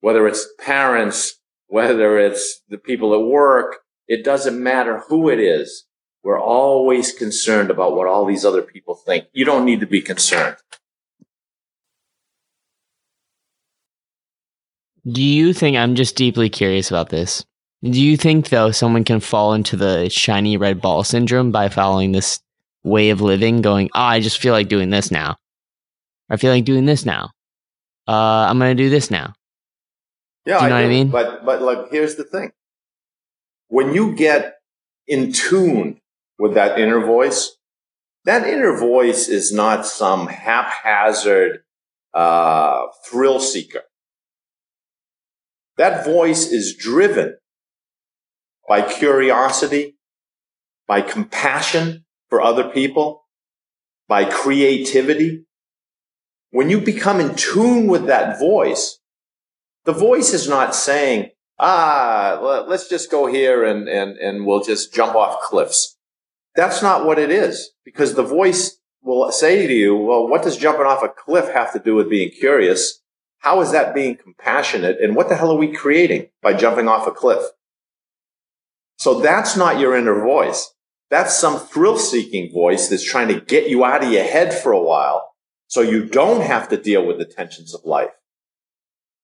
[0.00, 5.86] Whether it's parents, whether it's the people at work, it doesn't matter who it is.
[6.22, 9.26] We're always concerned about what all these other people think.
[9.32, 10.56] You don't need to be concerned.
[15.10, 17.44] Do you think I'm just deeply curious about this?
[17.82, 22.12] Do you think though someone can fall into the shiny red ball syndrome by following
[22.12, 22.40] this
[22.82, 25.36] way of living, going, "Oh, I just feel like doing this now.
[26.28, 27.30] I feel like doing this now.
[28.06, 29.34] Uh, I'm gonna do this now."
[30.44, 31.08] Yeah, Do you know what I mean?
[31.08, 32.52] But but like here's the thing.
[33.68, 34.56] When you get
[35.06, 36.00] in tune
[36.38, 37.56] with that inner voice,
[38.24, 41.62] that inner voice is not some haphazard
[42.12, 43.82] uh, thrill seeker.
[45.78, 47.38] That voice is driven
[48.68, 49.96] by curiosity,
[50.88, 53.24] by compassion for other people,
[54.08, 55.44] by creativity.
[56.50, 58.98] When you become in tune with that voice,
[59.84, 64.92] the voice is not saying, ah, let's just go here and, and, and we'll just
[64.92, 65.96] jump off cliffs.
[66.56, 70.56] That's not what it is because the voice will say to you, well, what does
[70.56, 73.00] jumping off a cliff have to do with being curious?
[73.38, 75.00] How is that being compassionate?
[75.00, 77.42] And what the hell are we creating by jumping off a cliff?
[78.96, 80.74] So that's not your inner voice.
[81.10, 84.72] That's some thrill seeking voice that's trying to get you out of your head for
[84.72, 85.32] a while
[85.68, 88.10] so you don't have to deal with the tensions of life.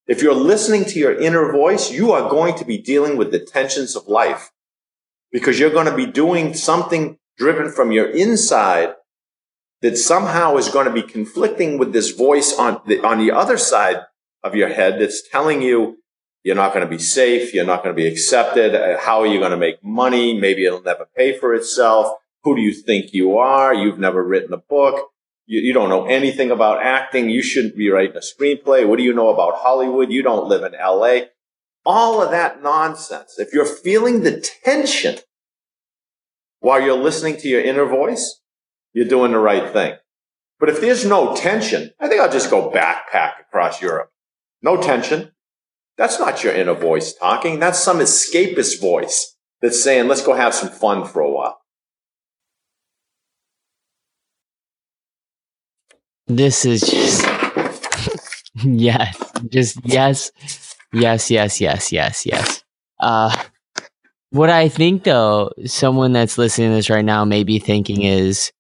[0.07, 3.39] If you're listening to your inner voice, you are going to be dealing with the
[3.39, 4.51] tensions of life
[5.33, 8.95] because you're going to be doing something driven from your inside
[9.85, 13.59] that somehow is going to be conflicting with this voice on the, on the other
[13.59, 13.99] side
[14.43, 15.99] of your head that's telling you
[16.43, 17.53] you're not going to be safe.
[17.53, 18.74] You're not going to be accepted.
[18.74, 20.41] Uh, how are you going to make money?
[20.41, 22.16] Maybe it'll never pay for itself.
[22.45, 23.74] Who do you think you are?
[23.74, 25.11] You've never written a book.
[25.45, 27.28] You, you, don't know anything about acting.
[27.28, 28.89] You shouldn't be writing a screenplay.
[28.89, 30.11] What do you know about Hollywood?
[30.11, 31.26] You don't live in LA.
[31.85, 33.39] All of that nonsense.
[33.39, 35.18] If you're feeling the tension
[36.61, 38.41] while you're listening to your inner voice,
[38.95, 39.97] you're doing the right thing.
[40.59, 44.11] But if there's no tension, I think I'll just go backpack across Europe.
[44.62, 45.32] No tension.
[45.99, 47.61] That's not your inner voice talking.
[47.61, 51.59] That's some escapist voice that's saying, let's go have some fun for a while.
[56.26, 57.26] This is just,
[58.55, 60.30] yes, just yes,
[60.92, 62.64] yes, yes, yes, yes, yes.
[62.99, 63.45] Uh,
[64.30, 68.53] what I think though, someone that's listening to this right now may be thinking is,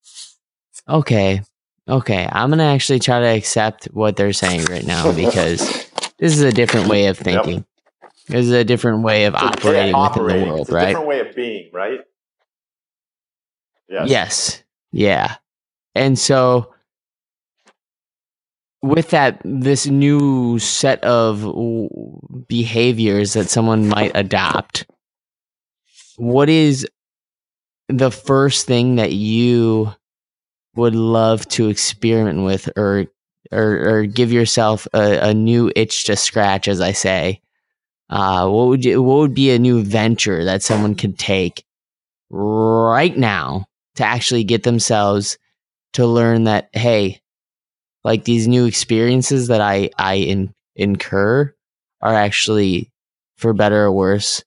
[0.88, 1.42] okay,
[1.88, 5.60] okay, I'm to actually try to accept what they're saying right now because
[6.18, 7.54] this is a different way of thinking.
[7.54, 7.64] Yep.
[8.26, 10.86] This is a different way of operating, operating within the world, right?
[10.86, 12.00] Different way of being, right?
[13.88, 14.08] Yes.
[14.08, 14.62] Yes.
[14.92, 15.36] Yeah.
[15.94, 16.74] And so
[18.84, 21.40] with that this new set of
[22.48, 24.86] behaviors that someone might adopt
[26.16, 26.86] what is
[27.88, 29.92] the first thing that you
[30.76, 33.06] would love to experiment with or
[33.52, 37.42] or, or give yourself a, a, new itch to scratch, as I say,
[38.08, 41.64] uh, what would you, what would be a new venture that someone could take
[42.30, 43.66] right now
[43.96, 45.38] to actually get themselves
[45.92, 47.20] to learn that hey,
[48.02, 51.54] like these new experiences that I I in, incur
[52.00, 52.90] are actually
[53.36, 54.42] for better or worse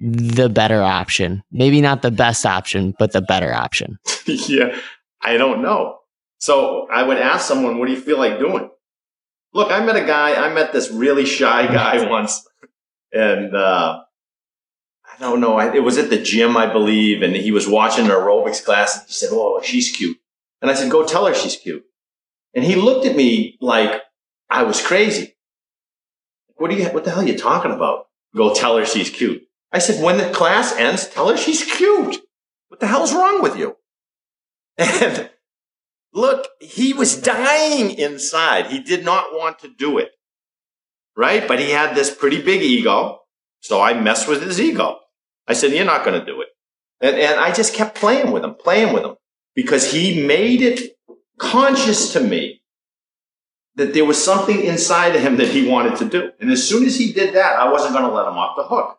[0.00, 1.42] the better option.
[1.52, 3.98] Maybe not the best option, but the better option.
[4.26, 4.76] yeah,
[5.22, 5.98] I don't know.
[6.38, 8.70] So I would ask someone, what do you feel like doing?
[9.52, 12.46] Look, I met a guy, I met this really shy guy once
[13.12, 14.00] and, uh,
[15.04, 15.58] I don't know.
[15.58, 19.06] it was at the gym, I believe, and he was watching an aerobics class and
[19.06, 20.16] he said, Oh, she's cute.
[20.62, 21.84] And I said, go tell her she's cute.
[22.54, 24.02] And he looked at me like
[24.48, 25.36] I was crazy.
[26.56, 28.06] What do you, what the hell are you talking about?
[28.36, 29.42] Go tell her she's cute.
[29.72, 32.18] I said, when the class ends, tell her she's cute.
[32.68, 33.76] What the hell's wrong with you?
[34.80, 35.30] And
[36.12, 38.66] Look, he was dying inside.
[38.66, 40.10] He did not want to do it.
[41.16, 41.46] Right?
[41.46, 43.20] But he had this pretty big ego.
[43.60, 44.98] So I messed with his ego.
[45.46, 46.48] I said, You're not going to do it.
[47.00, 49.16] And, and I just kept playing with him, playing with him
[49.54, 50.96] because he made it
[51.38, 52.62] conscious to me
[53.76, 56.32] that there was something inside of him that he wanted to do.
[56.40, 58.64] And as soon as he did that, I wasn't going to let him off the
[58.64, 58.98] hook.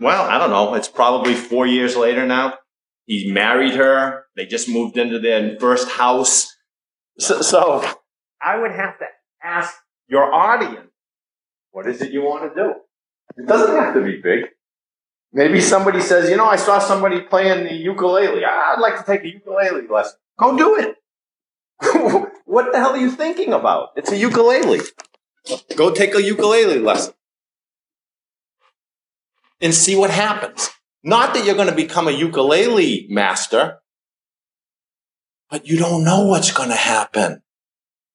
[0.00, 0.74] Well, I don't know.
[0.74, 2.54] It's probably four years later now.
[3.10, 4.26] He married her.
[4.36, 6.56] They just moved into their first house.
[7.18, 7.84] So, so
[8.40, 9.06] I would have to
[9.42, 9.74] ask
[10.06, 10.92] your audience,
[11.72, 12.74] what is it you want to do?
[13.36, 14.44] It doesn't have to be big.
[15.32, 18.44] Maybe somebody says, you know, I saw somebody playing the ukulele.
[18.46, 20.16] Ah, I'd like to take a ukulele lesson.
[20.38, 20.94] Go do it.
[22.44, 23.88] what the hell are you thinking about?
[23.96, 24.82] It's a ukulele.
[25.74, 27.14] Go take a ukulele lesson
[29.60, 30.70] and see what happens.
[31.02, 33.78] Not that you're going to become a ukulele master,
[35.48, 37.42] but you don't know what's going to happen.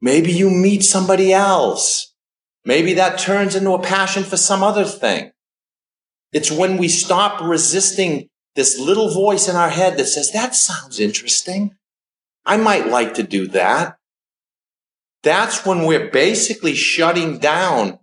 [0.01, 2.13] Maybe you meet somebody else.
[2.63, 5.31] Maybe that turns into a passion for some other thing.
[6.31, 10.99] It's when we stop resisting this little voice in our head that says, that sounds
[10.99, 11.75] interesting.
[12.45, 13.97] I might like to do that.
[15.23, 17.99] That's when we're basically shutting down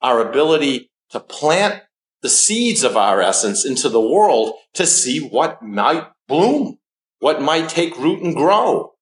[0.00, 1.82] our ability to plant
[2.22, 6.78] the seeds of our essence into the world to see what might bloom,
[7.18, 8.92] what might take root and grow.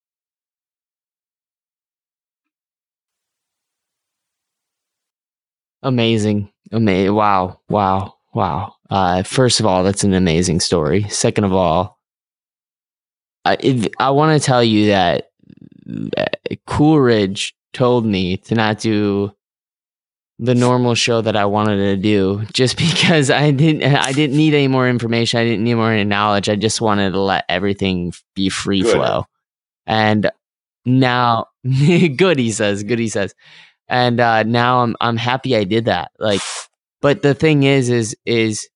[5.82, 6.50] Amazing.
[6.72, 7.14] Amazing.
[7.14, 7.60] Wow.
[7.68, 8.14] Wow.
[8.34, 8.74] Wow.
[8.90, 11.08] Uh, first of all, that's an amazing story.
[11.08, 11.98] Second of all,
[13.44, 15.30] I, I want to tell you that
[16.16, 16.26] uh,
[16.66, 19.32] Coleridge told me to not do
[20.40, 24.54] the normal show that I wanted to do just because I didn't I didn't need
[24.54, 25.40] any more information.
[25.40, 26.48] I didn't need more knowledge.
[26.48, 28.92] I just wanted to let everything be free Good.
[28.92, 29.24] flow.
[29.86, 30.30] And
[30.84, 33.34] now good he says, good he says.
[33.88, 36.12] And uh now I'm I'm happy I did that.
[36.18, 36.40] Like
[37.00, 38.68] but the thing is is is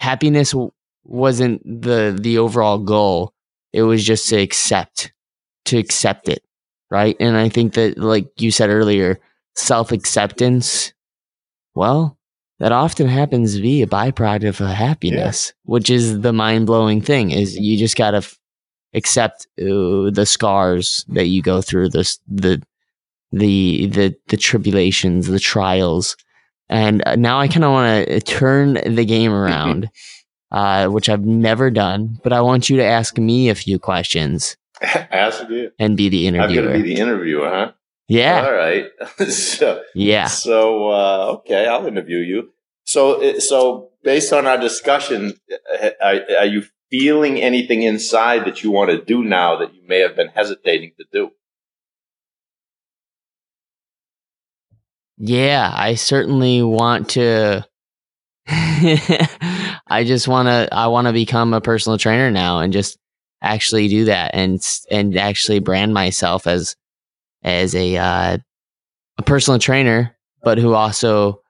[0.00, 0.72] happiness w-
[1.04, 3.32] wasn't the the overall goal.
[3.72, 5.12] It was just to accept
[5.66, 6.42] to accept it,
[6.90, 7.16] right?
[7.20, 9.20] And I think that like you said earlier,
[9.54, 10.92] self acceptance,
[11.74, 12.18] well,
[12.58, 17.30] that often happens via byproduct of happiness, which is the mind blowing thing.
[17.30, 18.38] Is you just gotta f-
[18.94, 22.62] accept uh, the scars that you go through, the the
[23.32, 26.16] the the the tribulations, the trials,
[26.68, 29.90] and uh, now I kind of want to turn the game around,
[30.52, 32.18] uh, which I've never done.
[32.22, 35.72] But I want you to ask me a few questions Ask you.
[35.78, 36.68] and be the interviewer.
[36.70, 37.72] I'm to be the interviewer, huh?
[38.08, 38.86] Yeah, All right.
[39.30, 40.26] so, yeah.
[40.26, 42.52] So uh, okay, I'll interview you.
[42.84, 45.34] So uh, so based on our discussion,
[45.82, 49.82] uh, are, are you feeling anything inside that you want to do now that you
[49.86, 51.30] may have been hesitating to do?
[55.16, 57.64] Yeah, I certainly want to.
[58.48, 60.68] I just want to.
[60.72, 62.98] I want to become a personal trainer now and just
[63.40, 66.76] actually do that and and actually brand myself as
[67.42, 68.38] as a uh,
[69.18, 71.42] a personal trainer, but who also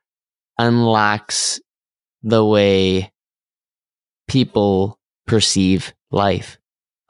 [0.59, 1.61] unlocks
[2.23, 3.13] the way
[4.29, 6.59] people perceive life.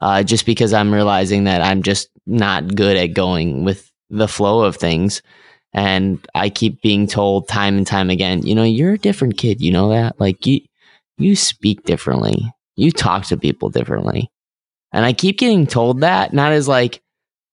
[0.01, 4.61] Uh, just because I'm realizing that I'm just not good at going with the flow
[4.63, 5.21] of things.
[5.73, 9.61] And I keep being told time and time again, you know, you're a different kid.
[9.61, 10.19] You know that?
[10.19, 10.61] Like you,
[11.17, 12.51] you speak differently.
[12.75, 14.29] You talk to people differently.
[14.91, 17.01] And I keep getting told that, not as like,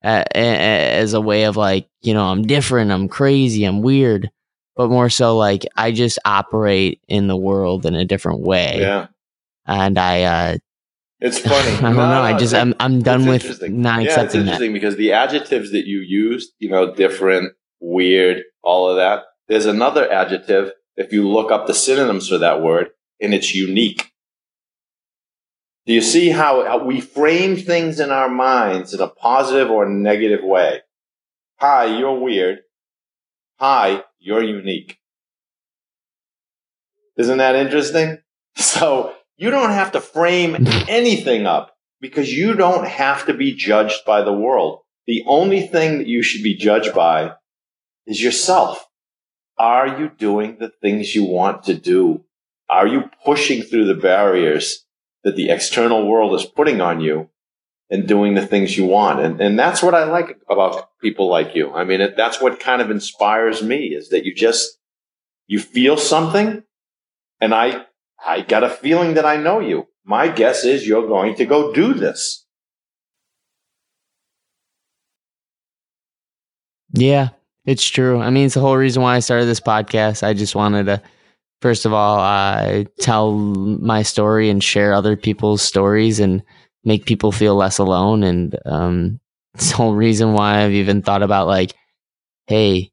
[0.03, 4.31] as a way of like, you know, I'm different, I'm crazy, I'm weird,
[4.77, 8.79] but more so like I just operate in the world in a different way.
[8.81, 9.09] Yeah,
[9.67, 10.59] And I, uh,
[11.21, 11.77] it's funny.
[11.77, 12.23] I don't no, know.
[12.23, 13.83] I just, I'm, I'm done with interesting.
[13.83, 14.73] not yeah, it's accepting that.
[14.73, 19.25] because the adjectives that you used, you know, different, weird, all of that.
[19.49, 22.91] There's another adjective if you look up the synonyms for that word,
[23.21, 24.10] and it's unique.
[25.87, 29.89] Do you see how, how we frame things in our minds in a positive or
[29.89, 30.81] negative way?
[31.57, 32.61] Hi, you're weird.
[33.59, 34.99] Hi, you're unique.
[37.17, 38.19] Isn't that interesting?
[38.57, 44.05] So you don't have to frame anything up because you don't have to be judged
[44.05, 44.81] by the world.
[45.07, 47.33] The only thing that you should be judged by
[48.07, 48.87] is yourself.
[49.57, 52.25] Are you doing the things you want to do?
[52.69, 54.85] Are you pushing through the barriers
[55.25, 57.29] that the external world is putting on you
[57.91, 59.21] and doing the things you want?
[59.21, 61.73] And, and that's what I like about people like you.
[61.73, 64.79] I mean, it, that's what kind of inspires me is that you just,
[65.47, 66.63] you feel something
[67.41, 67.87] and I,
[68.25, 69.87] I got a feeling that I know you.
[70.05, 72.47] My guess is you're going to go do this.
[76.93, 77.29] Yeah,
[77.65, 78.21] it's true.
[78.21, 80.23] I mean, it's the whole reason why I started this podcast.
[80.23, 81.03] I just wanted to,
[81.61, 86.43] first of all, I tell my story and share other people's stories and
[86.85, 88.23] make people feel less alone.
[88.23, 89.21] And um,
[89.55, 91.75] it's the whole reason why I've even thought about like,
[92.47, 92.91] hey,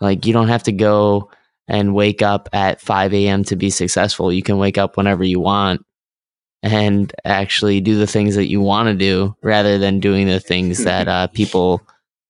[0.00, 1.30] like you don't have to go
[1.66, 3.44] and wake up at 5 a.m.
[3.44, 4.32] to be successful.
[4.32, 5.84] You can wake up whenever you want
[6.62, 10.84] and actually do the things that you want to do rather than doing the things
[10.84, 11.80] that uh, people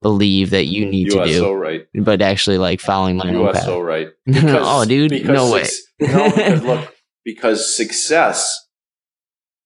[0.05, 1.87] believe that you need You to are do so right.
[1.95, 3.65] but actually like following my You own path.
[3.65, 4.09] so right.
[4.37, 5.65] oh, dude, no way.
[5.99, 6.95] no, because look,
[7.25, 8.69] because success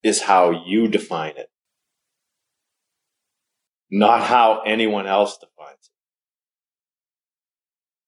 [0.04, 1.48] is how you define it,
[3.90, 5.90] not how anyone else defines it.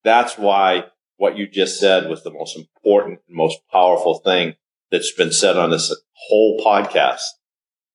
[0.05, 0.85] That's why
[1.16, 4.55] what you just said was the most important and most powerful thing
[4.93, 5.93] that's been said on this
[6.28, 7.22] whole podcast.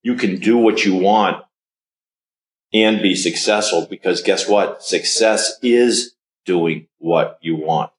[0.03, 1.44] You can do what you want
[2.75, 4.83] and be successful because guess what?
[4.83, 6.15] Success is
[6.45, 7.91] doing what you want.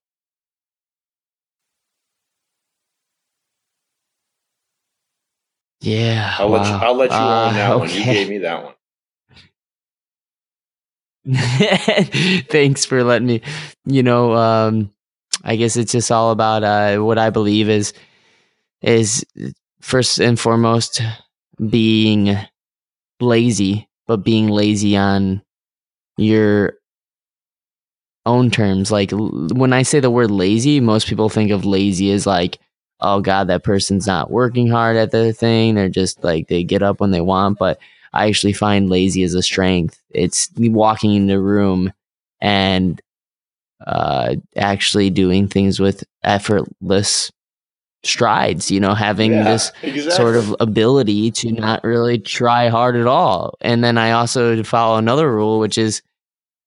[5.81, 6.35] Yeah.
[6.39, 6.81] I'll let you, wow.
[6.83, 7.91] I'll let you Uh, own that one.
[7.91, 8.75] You gave me that one.
[12.51, 13.43] Thanks for letting me.
[13.85, 14.93] You know, um,
[15.45, 17.93] I guess it's just all about uh, what I believe is
[18.83, 19.25] is
[19.81, 21.01] first and foremost
[21.69, 22.37] being
[23.21, 25.43] lazy, but being lazy on
[26.17, 26.75] your
[28.25, 28.91] own terms.
[28.91, 32.59] Like when I say the word lazy, most people think of lazy as like,
[33.01, 35.75] oh God, that person's not working hard at the thing.
[35.75, 37.59] They're just like, they get up when they want.
[37.59, 37.79] But
[38.13, 40.03] I actually find lazy as a strength.
[40.11, 41.93] It's walking in the room
[42.41, 43.01] and
[43.87, 47.31] uh, actually doing things with effortless
[48.03, 50.11] strides, you know, having yeah, this exactly.
[50.11, 53.55] sort of ability to not really try hard at all.
[53.61, 56.03] And then I also follow another rule, which is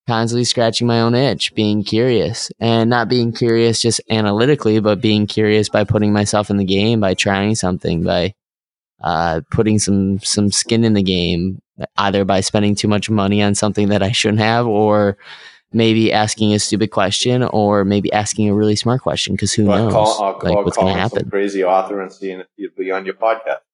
[0.08, 5.28] constantly scratching my own itch, being curious and not being curious just analytically, but being
[5.28, 8.34] curious by putting myself in the game, by trying something, by
[9.02, 11.62] uh, putting some, some skin in the game,
[11.98, 15.18] either by spending too much money on something that I shouldn't have or
[15.72, 19.94] maybe asking a stupid question or maybe asking a really smart question because who knows
[19.94, 21.30] call, I'll, like I'll what's going to happen.
[21.30, 23.60] crazy author and seeing if you'd be on your podcast.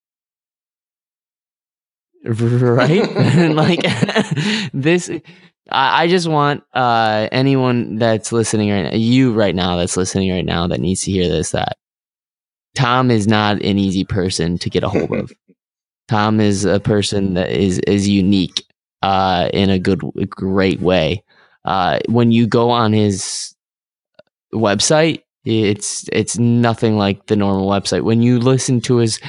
[2.28, 3.08] Right?
[3.56, 3.86] like
[4.74, 5.12] this
[5.70, 10.46] I, just want uh, anyone that's listening right now, you right now that's listening right
[10.46, 11.78] now that needs to hear this that
[12.76, 15.32] Tom is not an easy person to get a hold of.
[16.08, 18.64] Tom is a person that is is unique
[19.02, 21.24] uh, in a good, great way
[21.66, 23.56] uh, when you go on his
[24.54, 28.04] website, it's it's nothing like the normal website.
[28.04, 29.20] When you listen to his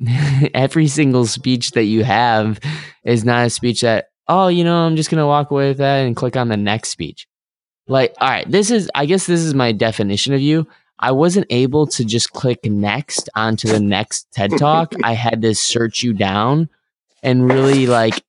[0.54, 2.60] every single speech that you have
[3.04, 6.04] is not a speech that oh you know I'm just gonna walk away with that
[6.04, 7.26] and click on the next speech.
[7.86, 10.66] Like all right, this is I guess this is my definition of you.
[10.98, 14.94] I wasn't able to just click next onto the next TED talk.
[15.04, 16.68] I had to search you down
[17.22, 18.23] and really like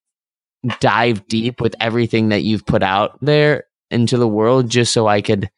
[0.80, 5.22] dive deep with everything that you've put out there into the world just so I
[5.22, 5.50] could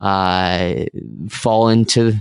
[0.00, 0.84] uh,
[1.28, 2.14] fall into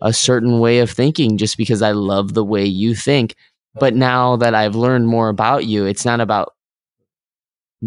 [0.00, 3.34] a certain way of thinking just because I love the way you think.
[3.74, 6.52] But now that I've learned more about you, it's not about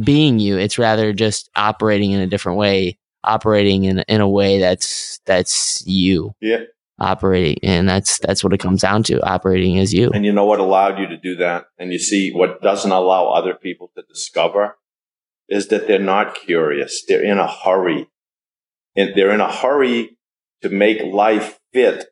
[0.04, 0.58] being you.
[0.58, 5.86] It's rather just operating in a different way, operating in in a way that's that's
[5.86, 6.34] you.
[6.42, 6.64] Yeah
[7.00, 9.22] operating and that's that's what it comes down to.
[9.22, 10.10] Operating as you.
[10.14, 11.66] And you know what allowed you to do that?
[11.78, 14.78] And you see what doesn't allow other people to discover
[15.48, 17.04] is that they're not curious.
[17.08, 18.10] They're in a hurry.
[18.96, 20.18] And they're in a hurry
[20.62, 22.06] to make life fit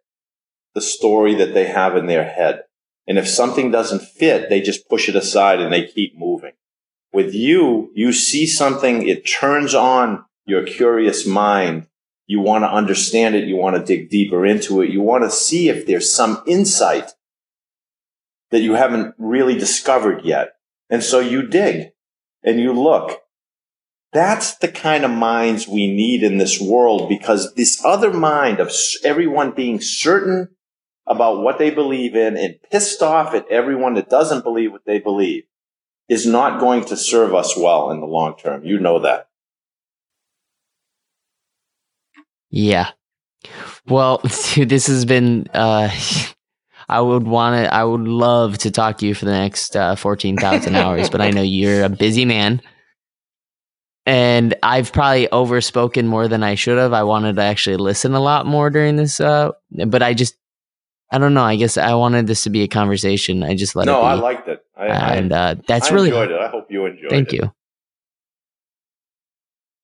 [0.76, 2.64] the story that they have in their head.
[3.08, 6.54] And if something doesn't fit they just push it aside and they keep moving.
[7.12, 11.88] With you you see something it turns on your curious mind
[12.34, 13.48] you want to understand it.
[13.48, 14.90] You want to dig deeper into it.
[14.90, 17.12] You want to see if there's some insight
[18.50, 20.54] that you haven't really discovered yet.
[20.90, 21.92] And so you dig
[22.42, 23.22] and you look.
[24.14, 28.72] That's the kind of minds we need in this world because this other mind of
[29.04, 30.50] everyone being certain
[31.06, 34.98] about what they believe in and pissed off at everyone that doesn't believe what they
[34.98, 35.44] believe
[36.10, 38.66] is not going to serve us well in the long term.
[38.66, 39.30] You know that.
[42.54, 42.92] Yeah.
[43.88, 44.22] Well,
[44.54, 45.48] dude, this has been.
[45.54, 45.90] Uh,
[46.90, 47.74] I would want to.
[47.74, 51.20] I would love to talk to you for the next uh, fourteen thousand hours, but
[51.20, 52.62] I know you're a busy man,
[54.06, 56.94] and I've probably overspoken more than I should have.
[56.94, 59.52] I wanted to actually listen a lot more during this, uh,
[59.88, 60.36] but I just.
[61.12, 61.44] I don't know.
[61.44, 63.44] I guess I wanted this to be a conversation.
[63.44, 64.02] I just let no, it.
[64.02, 66.10] No, I liked it, I, and uh, that's I really.
[66.10, 66.42] Enjoyed it.
[66.42, 67.42] I hope you enjoyed Thank it.
[67.42, 67.54] Thank you.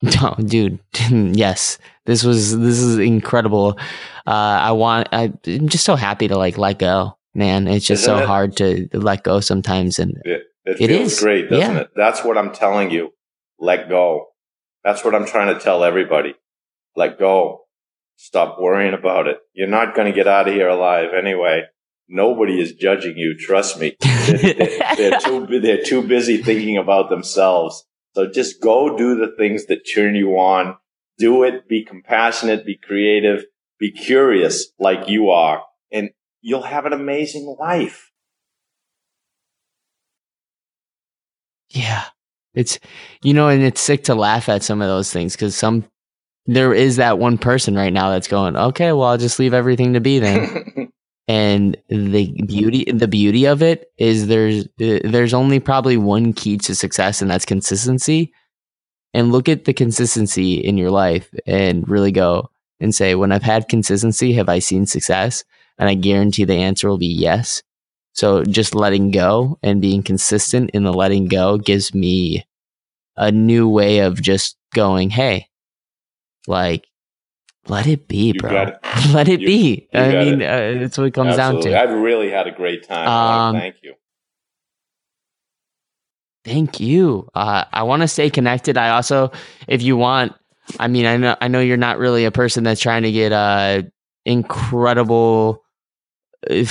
[0.22, 0.80] No, dude.
[1.12, 3.78] yes, this was this is incredible.
[4.26, 5.10] Uh, I want.
[5.12, 7.68] I, am just so happy to like let go, man.
[7.68, 8.28] It's just Isn't so it?
[8.28, 11.20] hard to let go sometimes, and it, it feels is.
[11.20, 11.82] great, doesn't yeah.
[11.82, 11.90] it?
[11.96, 13.12] That's what I'm telling you.
[13.60, 14.28] Let go.
[14.86, 16.34] That's what I'm trying to tell everybody.
[16.96, 17.66] Let go.
[18.16, 19.38] Stop worrying about it.
[19.54, 21.64] You're not going to get out of here alive anyway.
[22.08, 23.38] Nobody is judging you.
[23.38, 23.98] Trust me.
[24.02, 25.60] They're, they're, they're too.
[25.60, 27.86] They're too busy thinking about themselves
[28.16, 30.78] so just go do the things that turn you on.
[31.18, 31.68] Do it.
[31.68, 32.66] Be compassionate.
[32.66, 33.46] Be creative.
[33.80, 36.10] Be curious like you are and
[36.42, 38.12] you'll have an amazing life.
[41.70, 42.06] Yeah.
[42.54, 42.80] It's,
[43.22, 45.86] you know, and it's sick to laugh at some of those things because some,
[46.46, 49.94] there is that one person right now that's going, okay, well, I'll just leave everything
[49.94, 50.89] to be then.
[51.30, 56.58] and the beauty the beauty of it is there's uh, there's only probably one key
[56.58, 58.34] to success and that's consistency.
[59.14, 62.50] And look at the consistency in your life and really go
[62.80, 65.44] and say when i've had consistency have i seen success?
[65.78, 67.62] And i guarantee the answer will be yes.
[68.14, 72.46] So just letting go and being consistent in the letting go gives me
[73.18, 75.48] a new way of just going hey
[76.48, 76.89] like
[77.68, 78.64] let it be, bro.
[78.64, 78.80] It.
[79.14, 79.88] Let it you, be.
[79.94, 80.46] You I mean, it.
[80.46, 81.72] uh, that's what it comes Absolutely.
[81.72, 81.94] down to.
[81.94, 83.08] I've really had a great time.
[83.08, 83.94] Um, thank you.
[86.46, 87.28] Thank you.
[87.36, 88.78] Uh, I want to stay connected.
[88.78, 89.32] I also,
[89.68, 90.34] if you want,
[90.80, 93.32] I mean, I know, I know you're not really a person that's trying to get
[93.32, 93.84] uh,
[94.26, 95.64] incredible,
[96.50, 96.66] uh,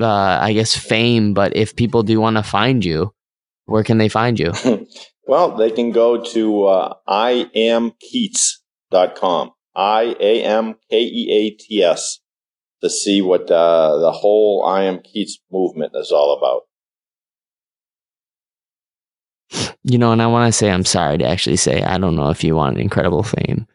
[0.00, 1.34] I guess, fame.
[1.34, 3.12] But if people do want to find you,
[3.64, 4.52] where can they find you?
[5.26, 7.92] well, they can go to uh, iamkeats.com.
[9.80, 12.20] I A M K E A T S
[12.82, 16.62] to see what uh, the whole I Am Keats movement is all about.
[19.82, 22.28] You know, and I want to say I'm sorry to actually say I don't know
[22.28, 23.66] if you want incredible fame.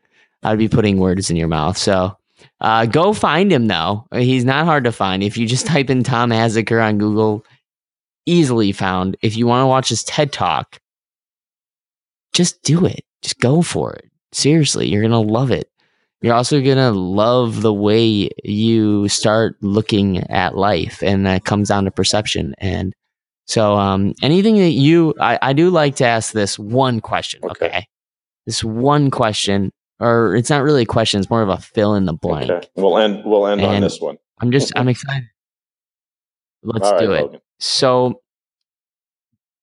[0.44, 1.76] I'd be putting words in your mouth.
[1.76, 2.16] So
[2.62, 4.06] uh, go find him though.
[4.14, 5.24] He's not hard to find.
[5.24, 7.44] If you just type in Tom Asacker on Google,
[8.28, 9.18] easily found.
[9.24, 10.80] If you want to watch his TED Talk,
[12.32, 13.04] just do it.
[13.24, 14.06] Just go for it.
[14.32, 15.68] Seriously, you're gonna love it.
[16.26, 21.86] You're also gonna love the way you start looking at life, and that comes down
[21.86, 22.94] to perception and
[23.46, 27.42] so, um, anything that you, I, I do like to ask this one question.
[27.44, 27.68] Okay.
[27.68, 27.88] okay.
[28.46, 31.20] This one question, or it's not really a question.
[31.20, 32.50] It's more of a fill in the blank.
[32.50, 32.68] Okay.
[32.76, 34.18] We'll end, we'll end and on this one.
[34.40, 35.28] I'm just, I'm excited.
[36.64, 37.22] Let's do it.
[37.22, 37.40] Logan.
[37.60, 38.22] So,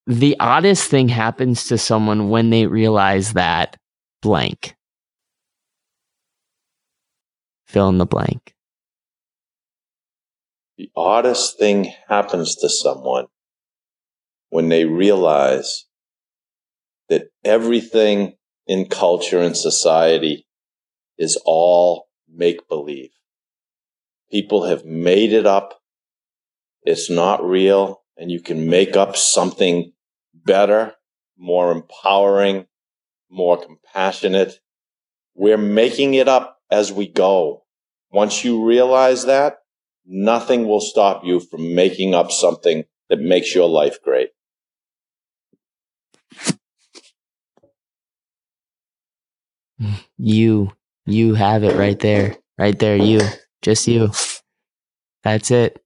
[0.06, 3.76] the oddest thing happens to someone when they realize that
[4.20, 4.74] blank.
[7.72, 8.54] Fill in the blank.
[10.76, 13.28] The oddest thing happens to someone
[14.50, 15.86] when they realize
[17.08, 18.34] that everything
[18.66, 20.46] in culture and society
[21.16, 23.12] is all make believe.
[24.30, 25.80] People have made it up.
[26.82, 28.02] It's not real.
[28.18, 29.94] And you can make up something
[30.34, 30.92] better,
[31.38, 32.66] more empowering,
[33.30, 34.60] more compassionate.
[35.34, 37.61] We're making it up as we go.
[38.12, 39.58] Once you realize that,
[40.06, 44.28] nothing will stop you from making up something that makes your life great.
[50.18, 50.70] You,
[51.06, 52.96] you have it right there, right there.
[52.96, 53.20] You,
[53.62, 54.10] just you.
[55.24, 55.82] That's it.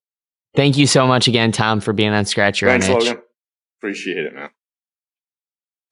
[0.54, 3.06] Thank you so much again, Tom, for being on Scratch Your Thanks, Own Itch.
[3.06, 3.22] Logan.
[3.78, 4.50] Appreciate it, man.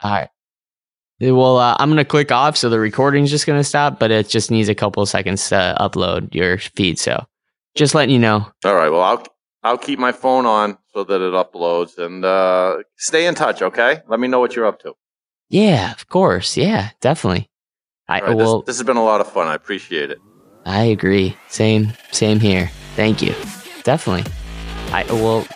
[0.02, 0.28] All right.
[1.20, 4.10] Well, uh, I'm going to click off, so the recording's just going to stop, but
[4.10, 6.98] it just needs a couple of seconds to upload your feed.
[6.98, 7.24] So,
[7.74, 8.50] just letting you know.
[8.64, 8.90] All right.
[8.90, 9.26] Well, I'll
[9.62, 13.62] I'll keep my phone on so that it uploads, and uh, stay in touch.
[13.62, 14.00] Okay.
[14.08, 14.94] Let me know what you're up to.
[15.48, 16.56] Yeah, of course.
[16.56, 17.48] Yeah, definitely.
[18.08, 19.46] I right, well, this, this has been a lot of fun.
[19.46, 20.18] I appreciate it.
[20.66, 21.36] I agree.
[21.48, 22.70] Same, same here.
[22.96, 23.34] Thank you.
[23.82, 24.30] Definitely.
[24.92, 25.46] I will.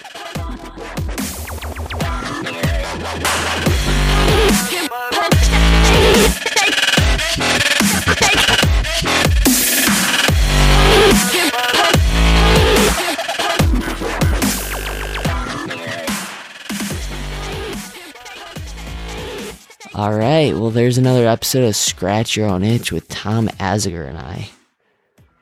[19.98, 20.54] All right.
[20.54, 24.48] Well, there's another episode of Scratch Your Own Itch with Tom Asacker and I.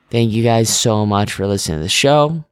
[0.09, 2.43] Thank you guys so much for listening to the show.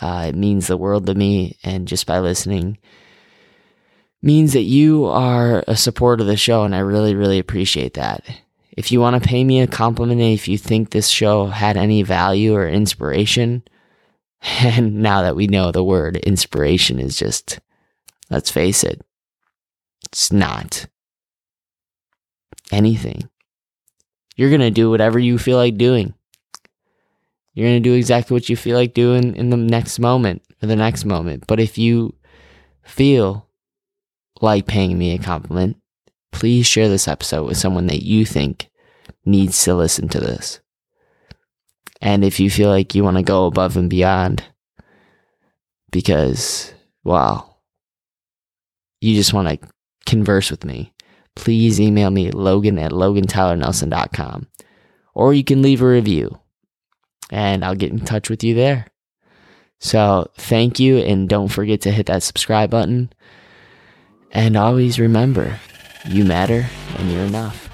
[0.00, 1.58] Uh, it means the world to me.
[1.62, 2.78] And just by listening,
[4.22, 6.64] means that you are a supporter of the show.
[6.64, 8.24] And I really, really appreciate that.
[8.72, 12.02] If you want to pay me a compliment, if you think this show had any
[12.02, 13.64] value or inspiration,
[14.40, 17.60] and now that we know the word inspiration is just,
[18.30, 19.02] let's face it,
[20.06, 20.86] it's not
[22.70, 23.28] anything.
[24.36, 26.14] You're going to do whatever you feel like doing.
[27.52, 30.68] You're going to do exactly what you feel like doing in the next moment or
[30.68, 31.46] the next moment.
[31.46, 32.14] But if you
[32.82, 33.48] feel
[34.40, 35.76] like paying me a compliment,
[36.32, 38.70] please share this episode with someone that you think
[39.24, 40.60] needs to listen to this.
[42.00, 44.42] And if you feel like you want to go above and beyond,
[45.90, 46.72] because,
[47.04, 47.60] well,
[49.00, 49.68] you just want to
[50.06, 50.94] converse with me,
[51.40, 54.46] please email me logan at logantylernelson.com
[55.14, 56.38] or you can leave a review
[57.30, 58.86] and I'll get in touch with you there.
[59.78, 63.10] So thank you and don't forget to hit that subscribe button.
[64.32, 65.58] And always remember,
[66.06, 66.66] you matter
[66.98, 67.69] and you're enough.